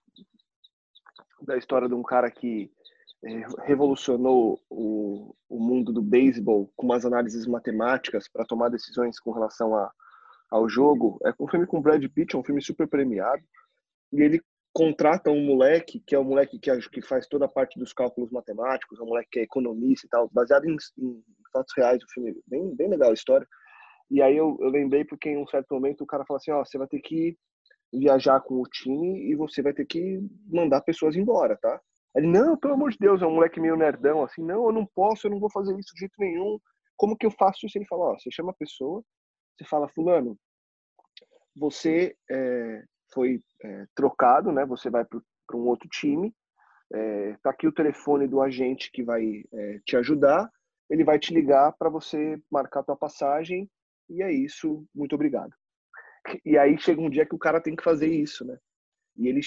[1.41, 2.71] da história de um cara que
[3.23, 9.31] eh, revolucionou o, o mundo do beisebol com umas análises matemáticas para tomar decisões com
[9.31, 9.91] relação a,
[10.49, 11.19] ao jogo.
[11.23, 13.43] É um filme com Brad Pitt, é um filme super premiado.
[14.11, 14.41] E ele
[14.75, 17.93] contrata um moleque, que é o um moleque que, que faz toda a parte dos
[17.93, 21.23] cálculos matemáticos, é um moleque que é economista e tal, baseado em, em
[21.53, 23.47] fatos reais, o filme, bem, bem legal a história.
[24.11, 26.63] E aí eu, eu lembrei porque em um certo momento o cara fala assim, ó,
[26.63, 27.37] você vai ter que
[27.93, 31.79] viajar com o time e você vai ter que mandar pessoas embora, tá?
[32.13, 34.85] Ele, não, pelo amor de Deus, é um moleque meio nerdão, assim, não, eu não
[34.85, 36.59] posso, eu não vou fazer isso de jeito nenhum.
[36.97, 37.77] Como que eu faço isso?
[37.77, 39.01] Ele fala, ó, você chama a pessoa,
[39.57, 40.37] você fala, fulano,
[41.55, 42.83] você é,
[43.15, 44.65] foi é, trocado, né?
[44.65, 46.35] Você vai para um outro time.
[46.93, 50.51] É, tá aqui o telefone do agente que vai é, te ajudar.
[50.89, 53.67] Ele vai te ligar para você marcar tua passagem
[54.09, 54.85] e é isso.
[54.93, 55.53] Muito obrigado.
[56.43, 58.57] E aí chega um dia que o cara tem que fazer isso, né?
[59.17, 59.39] E ele,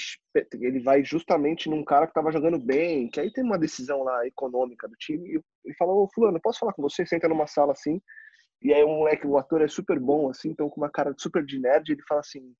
[0.54, 4.26] ele vai justamente num cara que estava jogando bem, que aí tem uma decisão lá
[4.26, 7.04] econômica do time, e ele fala, ô fulano, posso falar com você?
[7.04, 8.00] Senta numa sala assim,
[8.62, 11.44] e aí o moleque, o ator é super bom, assim, então com uma cara super
[11.44, 12.54] de nerd, ele fala assim,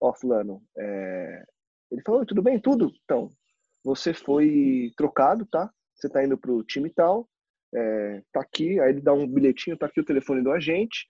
[0.00, 1.44] ó, fulano, é...
[1.90, 2.92] ele falou, tudo bem, tudo?
[3.04, 3.30] Então,
[3.84, 5.72] você foi trocado, tá?
[5.94, 7.28] Você tá indo pro time tal,
[7.74, 11.08] é, tá aqui, aí ele dá um bilhetinho, tá aqui o telefone do agente,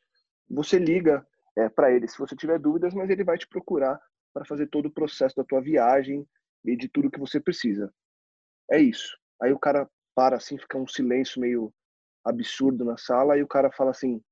[0.49, 1.27] você liga
[1.57, 4.01] é, para ele se você tiver dúvidas, mas ele vai te procurar
[4.33, 6.27] para fazer todo o processo da tua viagem
[6.65, 7.93] e de tudo que você precisa.
[8.71, 9.17] É isso.
[9.41, 11.73] Aí o cara para assim, fica um silêncio meio
[12.25, 14.23] absurdo na sala, e o cara fala assim: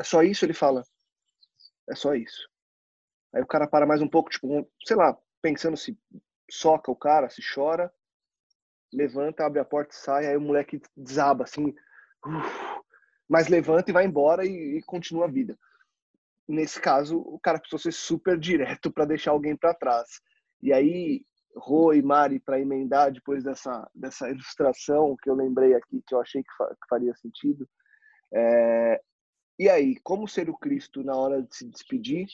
[0.00, 0.44] é só isso?
[0.44, 0.82] Ele fala:
[1.90, 2.48] é só isso.
[3.34, 5.98] Aí o cara para mais um pouco, tipo, sei lá, pensando se
[6.50, 7.92] soca o cara, se chora,
[8.92, 11.74] levanta, abre a porta e sai, aí o moleque desaba assim,
[12.26, 12.82] uf,
[13.28, 15.58] mas levanta e vai embora e, e, continua a vida.
[16.46, 20.20] Nesse caso, o cara precisou ser super direto para deixar alguém para trás.
[20.60, 21.24] E aí,
[21.56, 26.20] Rô e Mari, para emendar depois dessa, dessa ilustração que eu lembrei aqui, que eu
[26.20, 27.66] achei que, fa que faria sentido,
[28.34, 29.00] é...
[29.58, 32.26] e aí, como ser o Cristo na hora de se despedir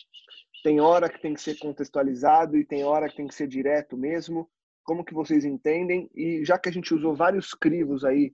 [0.62, 3.96] tem hora que tem que ser contextualizado e tem hora que tem que ser direto
[3.96, 4.50] mesmo.
[4.84, 6.10] Como que vocês entendem?
[6.14, 8.32] E já que a gente usou vários crivos aí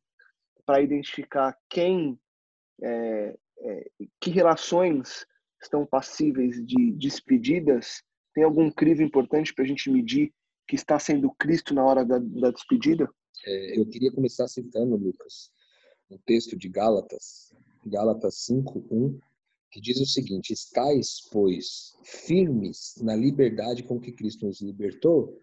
[0.65, 2.19] para identificar quem,
[2.83, 5.27] é, é, que relações
[5.63, 8.03] estão passíveis de despedidas,
[8.35, 10.33] tem algum crivo importante para a gente medir
[10.67, 13.09] que está sendo Cristo na hora da, da despedida?
[13.47, 15.51] É, eu queria começar citando, Lucas,
[16.11, 17.54] um texto de Gálatas,
[17.87, 19.19] Gálatas 5, 1,
[19.71, 25.39] que diz o seguinte: Estais, pois, firmes na liberdade com que Cristo nos libertou,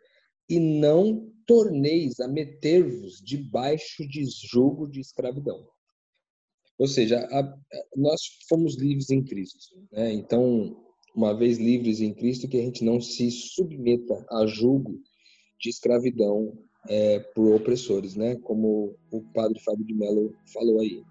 [0.49, 5.65] e não torneis a meter-vos debaixo de julgo de escravidão.
[6.77, 7.59] Ou seja, a, a,
[7.95, 9.59] nós fomos livres em Cristo.
[9.91, 10.13] Né?
[10.13, 10.75] Então,
[11.15, 14.99] uma vez livres em Cristo, que a gente não se submeta a julgo
[15.59, 16.57] de escravidão
[16.89, 18.35] é, por opressores, né?
[18.37, 21.03] como o padre Fábio de Mello falou aí.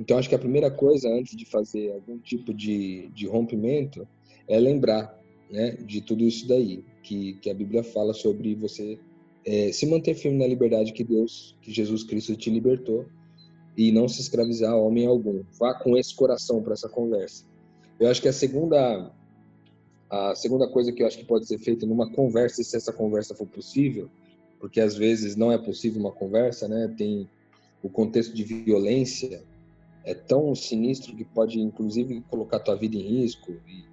[0.00, 4.08] Então, acho que a primeira coisa, antes de fazer algum tipo de, de rompimento,
[4.48, 5.14] é lembrar
[5.50, 8.98] né, de tudo isso daí, que, que a Bíblia fala sobre você
[9.44, 13.04] é, se manter firme na liberdade que Deus, que Jesus Cristo te libertou,
[13.76, 15.42] e não se escravizar a homem algum.
[15.58, 17.44] Vá com esse coração para essa conversa.
[17.98, 19.12] Eu acho que a segunda
[20.08, 23.34] a segunda coisa que eu acho que pode ser feita numa conversa, se essa conversa
[23.34, 24.10] for possível,
[24.58, 26.92] porque às vezes não é possível uma conversa, né?
[26.96, 27.28] Tem
[27.82, 29.42] o contexto de violência
[30.04, 33.52] é tão sinistro que pode, inclusive, colocar tua vida em risco.
[33.66, 33.84] E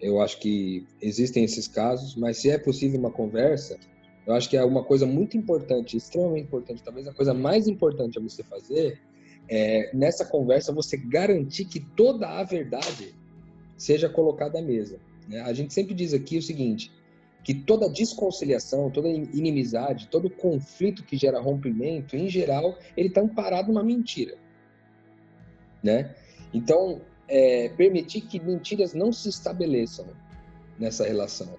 [0.00, 3.78] Eu acho que existem esses casos, mas se é possível uma conversa,
[4.26, 8.18] eu acho que é uma coisa muito importante, extremamente importante, talvez a coisa mais importante
[8.18, 9.00] a você fazer
[9.48, 13.14] é nessa conversa você garantir que toda a verdade
[13.76, 15.00] seja colocada à mesa.
[15.26, 15.40] Né?
[15.40, 16.92] A gente sempre diz aqui o seguinte,
[17.42, 23.68] que toda desconciliação, toda inimizade, todo conflito que gera rompimento, em geral, ele está amparado
[23.68, 24.36] numa mentira,
[25.82, 26.14] né?
[26.52, 30.06] Então, é, permitir que mentiras não se estabeleçam
[30.78, 31.56] nessa relação.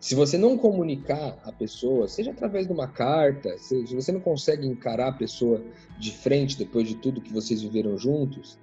[0.00, 4.66] Se você não comunicar a pessoa, seja através de uma carta, se você não consegue
[4.66, 5.62] encarar a pessoa
[5.98, 8.58] de frente depois de tudo que vocês viveram juntos,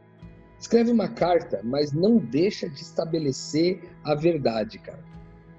[0.60, 5.04] escreve uma carta, mas não deixa de estabelecer a verdade, cara.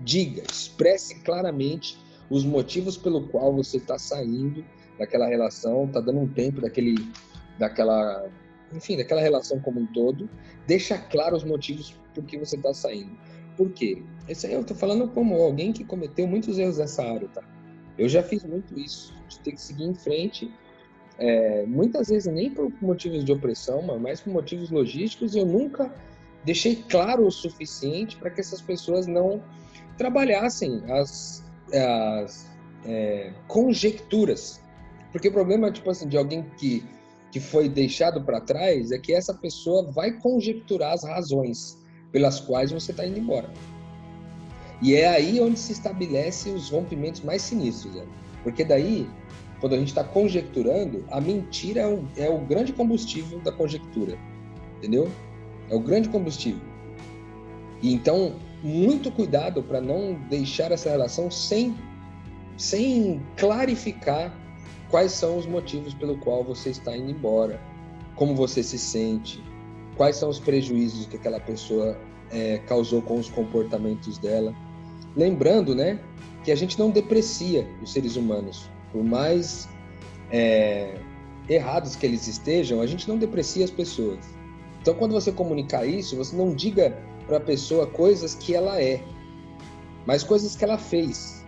[0.01, 1.99] Diga, expresse claramente
[2.31, 4.65] os motivos pelo qual você está saindo
[4.97, 6.95] daquela relação, está dando um tempo daquele,
[7.59, 8.25] daquela
[8.75, 10.29] enfim, daquela relação como um todo,
[10.67, 13.17] deixa claro os motivos por que você está saindo.
[13.57, 14.03] Por quê?
[14.29, 17.43] Isso aí eu estou falando como alguém que cometeu muitos erros nessa área, tá?
[17.99, 20.51] Eu já fiz muito isso, de ter que seguir em frente,
[21.19, 25.93] é, muitas vezes nem por motivos de opressão, mas por motivos logísticos, e eu nunca
[26.45, 29.43] deixei claro o suficiente para que essas pessoas não
[29.97, 32.51] trabalhassem as, as
[32.85, 34.61] é, conjecturas.
[35.13, 36.85] Porque o problema, tipo assim, de alguém que
[37.33, 42.71] que foi deixado para trás é que essa pessoa vai conjecturar as razões pelas quais
[42.71, 43.51] você está indo embora.
[44.83, 48.07] E é aí onde se estabelece os rompimentos mais sinistros, né?
[48.43, 49.09] porque daí,
[49.61, 54.19] quando a gente está conjecturando, a mentira é o, é o grande combustível da conjectura,
[54.77, 55.11] entendeu?
[55.71, 56.61] É o grande combustível.
[57.81, 61.75] E então, muito cuidado para não deixar essa relação sem,
[62.59, 64.37] sem clarificar
[64.93, 67.59] quais são os motivos pelo qual você está indo embora,
[68.15, 69.43] como você se sente,
[69.97, 71.99] quais são os prejuízos que aquela pessoa
[72.31, 74.55] é, causou com os comportamentos dela.
[75.17, 75.99] Lembrando, né,
[76.45, 79.67] que a gente não deprecia os seres humanos, por mais
[80.31, 80.95] é,
[81.49, 84.19] errados que eles estejam, a gente não deprecia as pessoas.
[84.83, 89.03] Então, quando você comunicar isso, você não diga para a pessoa coisas que ela é,
[90.05, 91.42] mas coisas que ela fez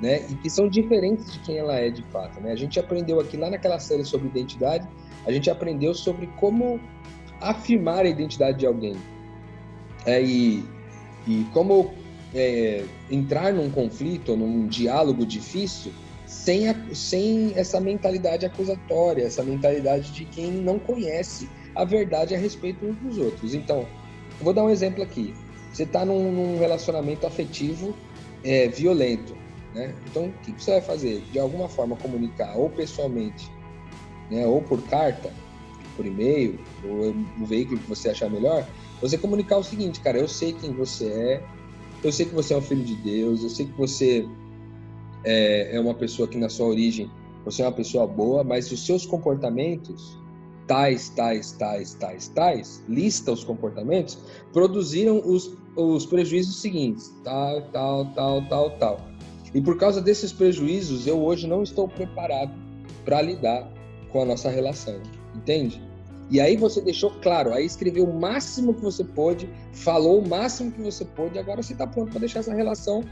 [0.00, 0.26] né?
[0.28, 2.52] E que são diferentes de quem ela é de fato, né?
[2.52, 4.86] A gente aprendeu aqui lá naquela série sobre identidade,
[5.26, 6.80] a gente aprendeu sobre como
[7.40, 8.96] afirmar a identidade de alguém.
[10.04, 10.64] É, e,
[11.26, 11.92] e como
[12.34, 15.92] é, entrar num conflito, num diálogo difícil,
[16.26, 22.38] sem, a, sem essa mentalidade acusatória, essa mentalidade de quem não conhece a verdade a
[22.38, 23.54] respeito uns dos outros.
[23.54, 23.86] Então,
[24.40, 25.34] vou dar um exemplo aqui.
[25.72, 27.94] Você está num, num, relacionamento afetivo
[28.42, 29.36] é, violento.
[29.76, 29.94] Né?
[30.06, 31.20] Então, o que você vai fazer?
[31.30, 33.52] De alguma forma comunicar, ou pessoalmente,
[34.30, 34.46] né?
[34.46, 35.30] ou por carta,
[35.94, 38.66] por e-mail, ou no veículo que você achar melhor,
[39.02, 41.42] você comunicar o seguinte, cara, eu sei quem você é,
[42.02, 44.26] eu sei que você é um filho de Deus, eu sei que você
[45.24, 47.10] é, é uma pessoa que na sua origem
[47.44, 50.18] você é uma pessoa boa, mas os seus comportamentos,
[50.66, 54.18] tais, tais, tais, tais, tais, lista os comportamentos,
[54.54, 59.15] produziram os, os prejuízos seguintes, tal, tal, tal, tal, tal.
[59.54, 62.52] E por causa desses prejuízos, eu hoje não estou preparado
[63.04, 63.70] para lidar
[64.10, 65.00] com a nossa relação,
[65.34, 65.80] entende?
[66.28, 70.72] E aí você deixou claro, aí escreveu o máximo que você pôde, falou o máximo
[70.72, 73.04] que você pôde, agora você está pronto para deixar essa relação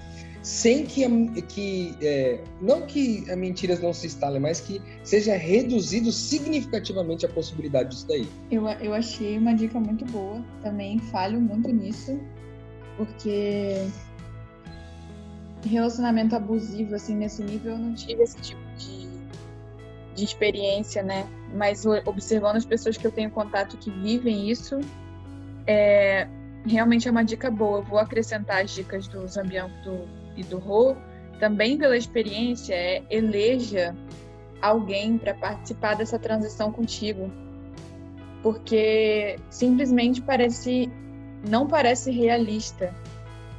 [0.43, 1.07] sem que,
[1.43, 7.28] que é, não que as mentiras não se instalem, mas que seja reduzido significativamente a
[7.30, 8.28] possibilidade disso daí.
[8.51, 12.20] Eu, eu achei uma dica muito boa, também falho muito nisso,
[12.99, 13.87] porque
[15.68, 19.08] relacionamento abusivo, assim, nesse nível, eu não tive esse tipo de,
[20.14, 21.26] de experiência, né?
[21.54, 24.80] Mas observando as pessoas que eu tenho contato que vivem isso,
[25.66, 26.28] é,
[26.66, 27.78] realmente é uma dica boa.
[27.78, 30.96] Eu vou acrescentar as dicas do Zambian do, e do Rô.
[31.38, 33.94] Também pela experiência, é eleja
[34.60, 37.30] alguém para participar dessa transição contigo.
[38.42, 40.90] Porque simplesmente parece
[41.46, 42.94] não parece realista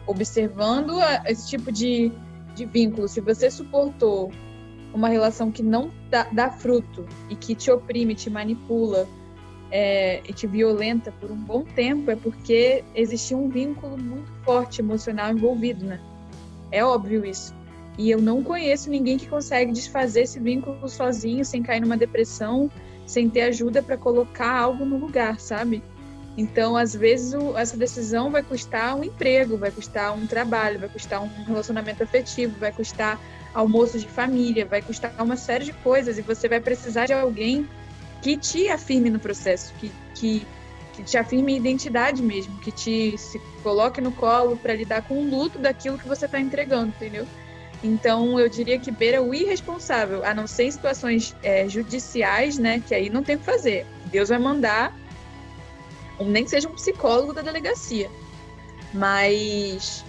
[0.07, 2.11] observando esse tipo de,
[2.55, 4.31] de vínculo, se você suportou
[4.93, 9.07] uma relação que não dá, dá fruto e que te oprime, te manipula
[9.69, 14.81] é, e te violenta por um bom tempo, é porque existia um vínculo muito forte
[14.81, 15.99] emocional envolvido, né?
[16.71, 17.53] É óbvio isso.
[17.97, 22.69] E eu não conheço ninguém que consegue desfazer esse vínculo sozinho, sem cair numa depressão,
[23.05, 25.81] sem ter ajuda para colocar algo no lugar, sabe?
[26.38, 30.89] Então, às vezes, o, essa decisão vai custar um emprego, vai custar um trabalho, vai
[30.89, 33.19] custar um relacionamento afetivo, vai custar
[33.53, 37.67] almoço de família, vai custar uma série de coisas e você vai precisar de alguém
[38.21, 40.45] que te afirme no processo, que, que
[40.95, 45.29] que te afirme identidade mesmo, que te se coloque no colo para lidar com o
[45.29, 47.27] luto daquilo que você está entregando, entendeu?
[47.83, 52.81] Então, eu diria que beira o irresponsável, a não ser em situações é, judiciais, né?
[52.88, 53.86] Que aí não tem o que fazer.
[54.05, 54.95] Deus vai mandar,
[56.20, 58.09] nem que seja um psicólogo da delegacia.
[58.93, 60.05] Mas,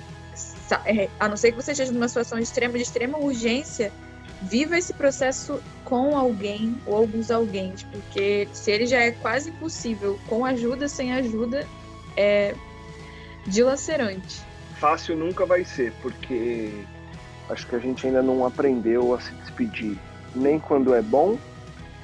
[0.85, 3.93] é, a não ser que você esteja numa situação extrema, de extrema urgência,
[4.43, 10.19] viva esse processo com alguém ou alguns alguém, porque se ele já é quase impossível
[10.29, 11.67] com ajuda, sem ajuda,
[12.17, 12.55] é
[13.47, 14.41] dilacerante.
[14.79, 16.71] Fácil nunca vai ser, porque
[17.49, 19.99] acho que a gente ainda não aprendeu a se despedir,
[20.35, 21.39] nem quando é bom,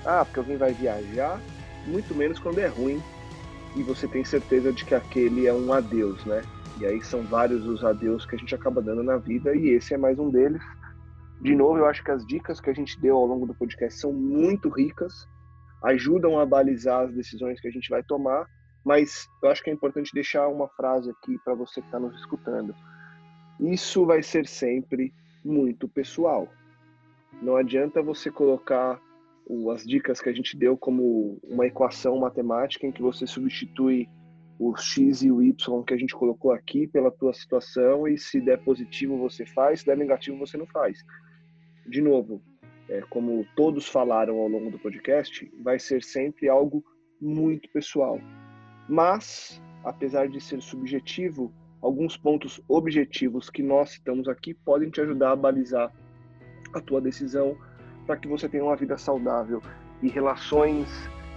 [0.05, 1.41] ah, porque alguém vai viajar,
[1.87, 3.03] muito menos quando é ruim
[3.75, 6.43] e você tem certeza de que aquele é um adeus, né?
[6.81, 9.95] E aí são vários os adeus que a gente acaba dando na vida e esse
[9.95, 10.63] é mais um deles.
[11.41, 13.99] De novo, eu acho que as dicas que a gente deu ao longo do podcast
[13.99, 15.27] são muito ricas,
[15.85, 18.47] ajudam a balizar as decisões que a gente vai tomar,
[18.85, 22.17] mas eu acho que é importante deixar uma frase aqui para você que está nos
[22.17, 22.75] escutando.
[23.61, 25.13] Isso vai ser sempre
[25.45, 26.49] muito pessoal.
[27.41, 29.01] Não adianta você colocar
[29.73, 34.09] as dicas que a gente deu como uma equação matemática em que você substitui
[34.59, 38.41] o x e o y que a gente colocou aqui pela tua situação e se
[38.41, 40.99] der positivo você faz, se der negativo você não faz
[41.87, 42.43] de novo,
[42.89, 46.85] é, como todos falaram ao longo do podcast, vai ser sempre algo
[47.21, 48.19] muito pessoal.
[48.89, 55.33] Mas, apesar de ser subjetivo, alguns pontos objetivos que nós citamos aqui podem te ajudar
[55.33, 55.93] a balizar
[56.75, 57.57] a tua decisão
[58.07, 59.63] para que você tenha uma vida saudável
[60.03, 60.89] e relações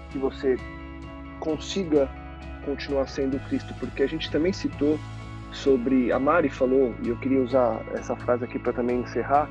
[0.09, 0.57] que você
[1.39, 2.09] consiga
[2.66, 4.99] continuar sendo Cristo, porque a gente também citou
[5.51, 9.47] sobre a Mari falou e eu queria usar essa frase aqui para também encerrar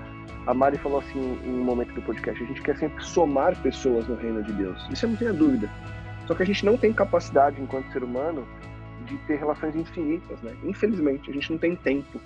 [0.47, 4.07] a Mari falou assim em um momento do podcast: a gente quer sempre somar pessoas
[4.07, 4.87] no reino de Deus.
[4.91, 5.71] Isso eu não tenho dúvida.
[6.27, 8.47] Só que a gente não tem capacidade, enquanto ser humano,
[9.07, 10.55] de ter relações infinitas, né?
[10.65, 12.21] Infelizmente, a gente não tem tempo.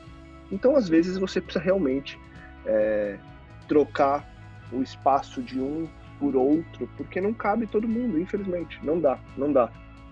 [0.51, 2.18] Então, às vezes, você precisa realmente
[2.64, 3.18] é,
[3.68, 4.24] trocar
[4.72, 5.88] o espaço de um
[6.18, 8.78] por outro, porque não cabe todo mundo, infelizmente.
[8.82, 9.70] Não dá, não dá.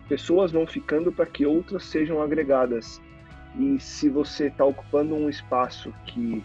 [0.08, 3.00] Pessoas vão ficando para que outras sejam agregadas.
[3.58, 6.44] E se você está ocupando um espaço que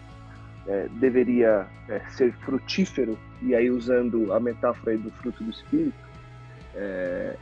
[0.66, 5.94] é, deveria é, ser frutífero, e aí usando a metáfora do fruto do Espírito,
[6.74, 7.36] é,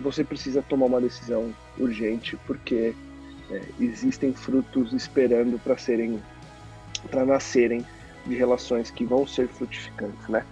[0.00, 2.94] você precisa tomar uma decisão urgente, porque
[3.50, 6.22] é, existem frutos esperando para serem,
[7.10, 7.84] para nascerem
[8.26, 10.44] de relações que vão ser frutificantes, né?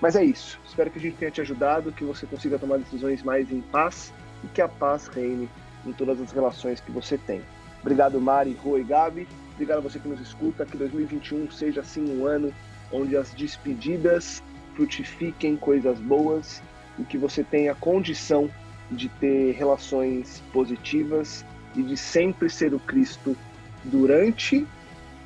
[0.00, 0.58] Mas é isso.
[0.66, 4.12] Espero que a gente tenha te ajudado, que você consiga tomar decisões mais em paz
[4.42, 5.48] e que a paz reine
[5.86, 7.40] em todas as relações que você tem.
[7.80, 9.28] Obrigado, Mari, Rua e Gabi.
[9.54, 10.66] Obrigado a você que nos escuta.
[10.66, 12.52] Que 2021 seja assim um ano
[12.90, 14.42] onde as despedidas
[14.74, 16.62] frutifiquem coisas boas
[16.98, 18.50] e que você tenha condição
[18.90, 21.44] de ter relações positivas
[21.74, 23.36] e de sempre ser o Cristo
[23.84, 24.66] durante,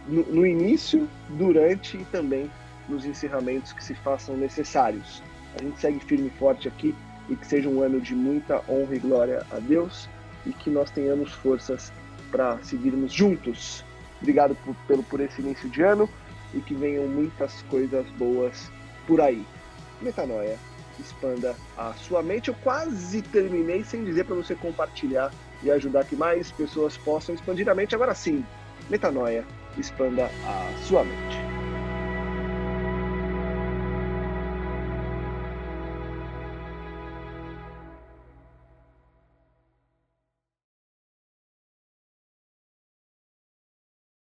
[0.06, 2.50] no, no início, durante e também
[2.88, 5.22] nos encerramentos que se façam necessários.
[5.58, 6.94] A gente segue firme e forte aqui
[7.28, 10.08] e que seja um ano de muita honra e glória a Deus
[10.44, 11.92] e que nós tenhamos forças
[12.30, 13.84] para seguirmos juntos
[14.20, 16.08] Obrigado por, pelo, por esse início de ano
[16.54, 18.70] e que venham muitas coisas boas
[19.06, 19.44] por aí.
[20.00, 20.58] Metanoia,
[20.98, 22.48] expanda a sua mente.
[22.48, 25.32] Eu quase terminei sem dizer para você compartilhar
[25.62, 27.94] e ajudar que mais pessoas possam expandir a mente.
[27.94, 28.44] Agora sim,
[28.88, 29.44] Metanoia,
[29.78, 31.55] expanda a sua mente.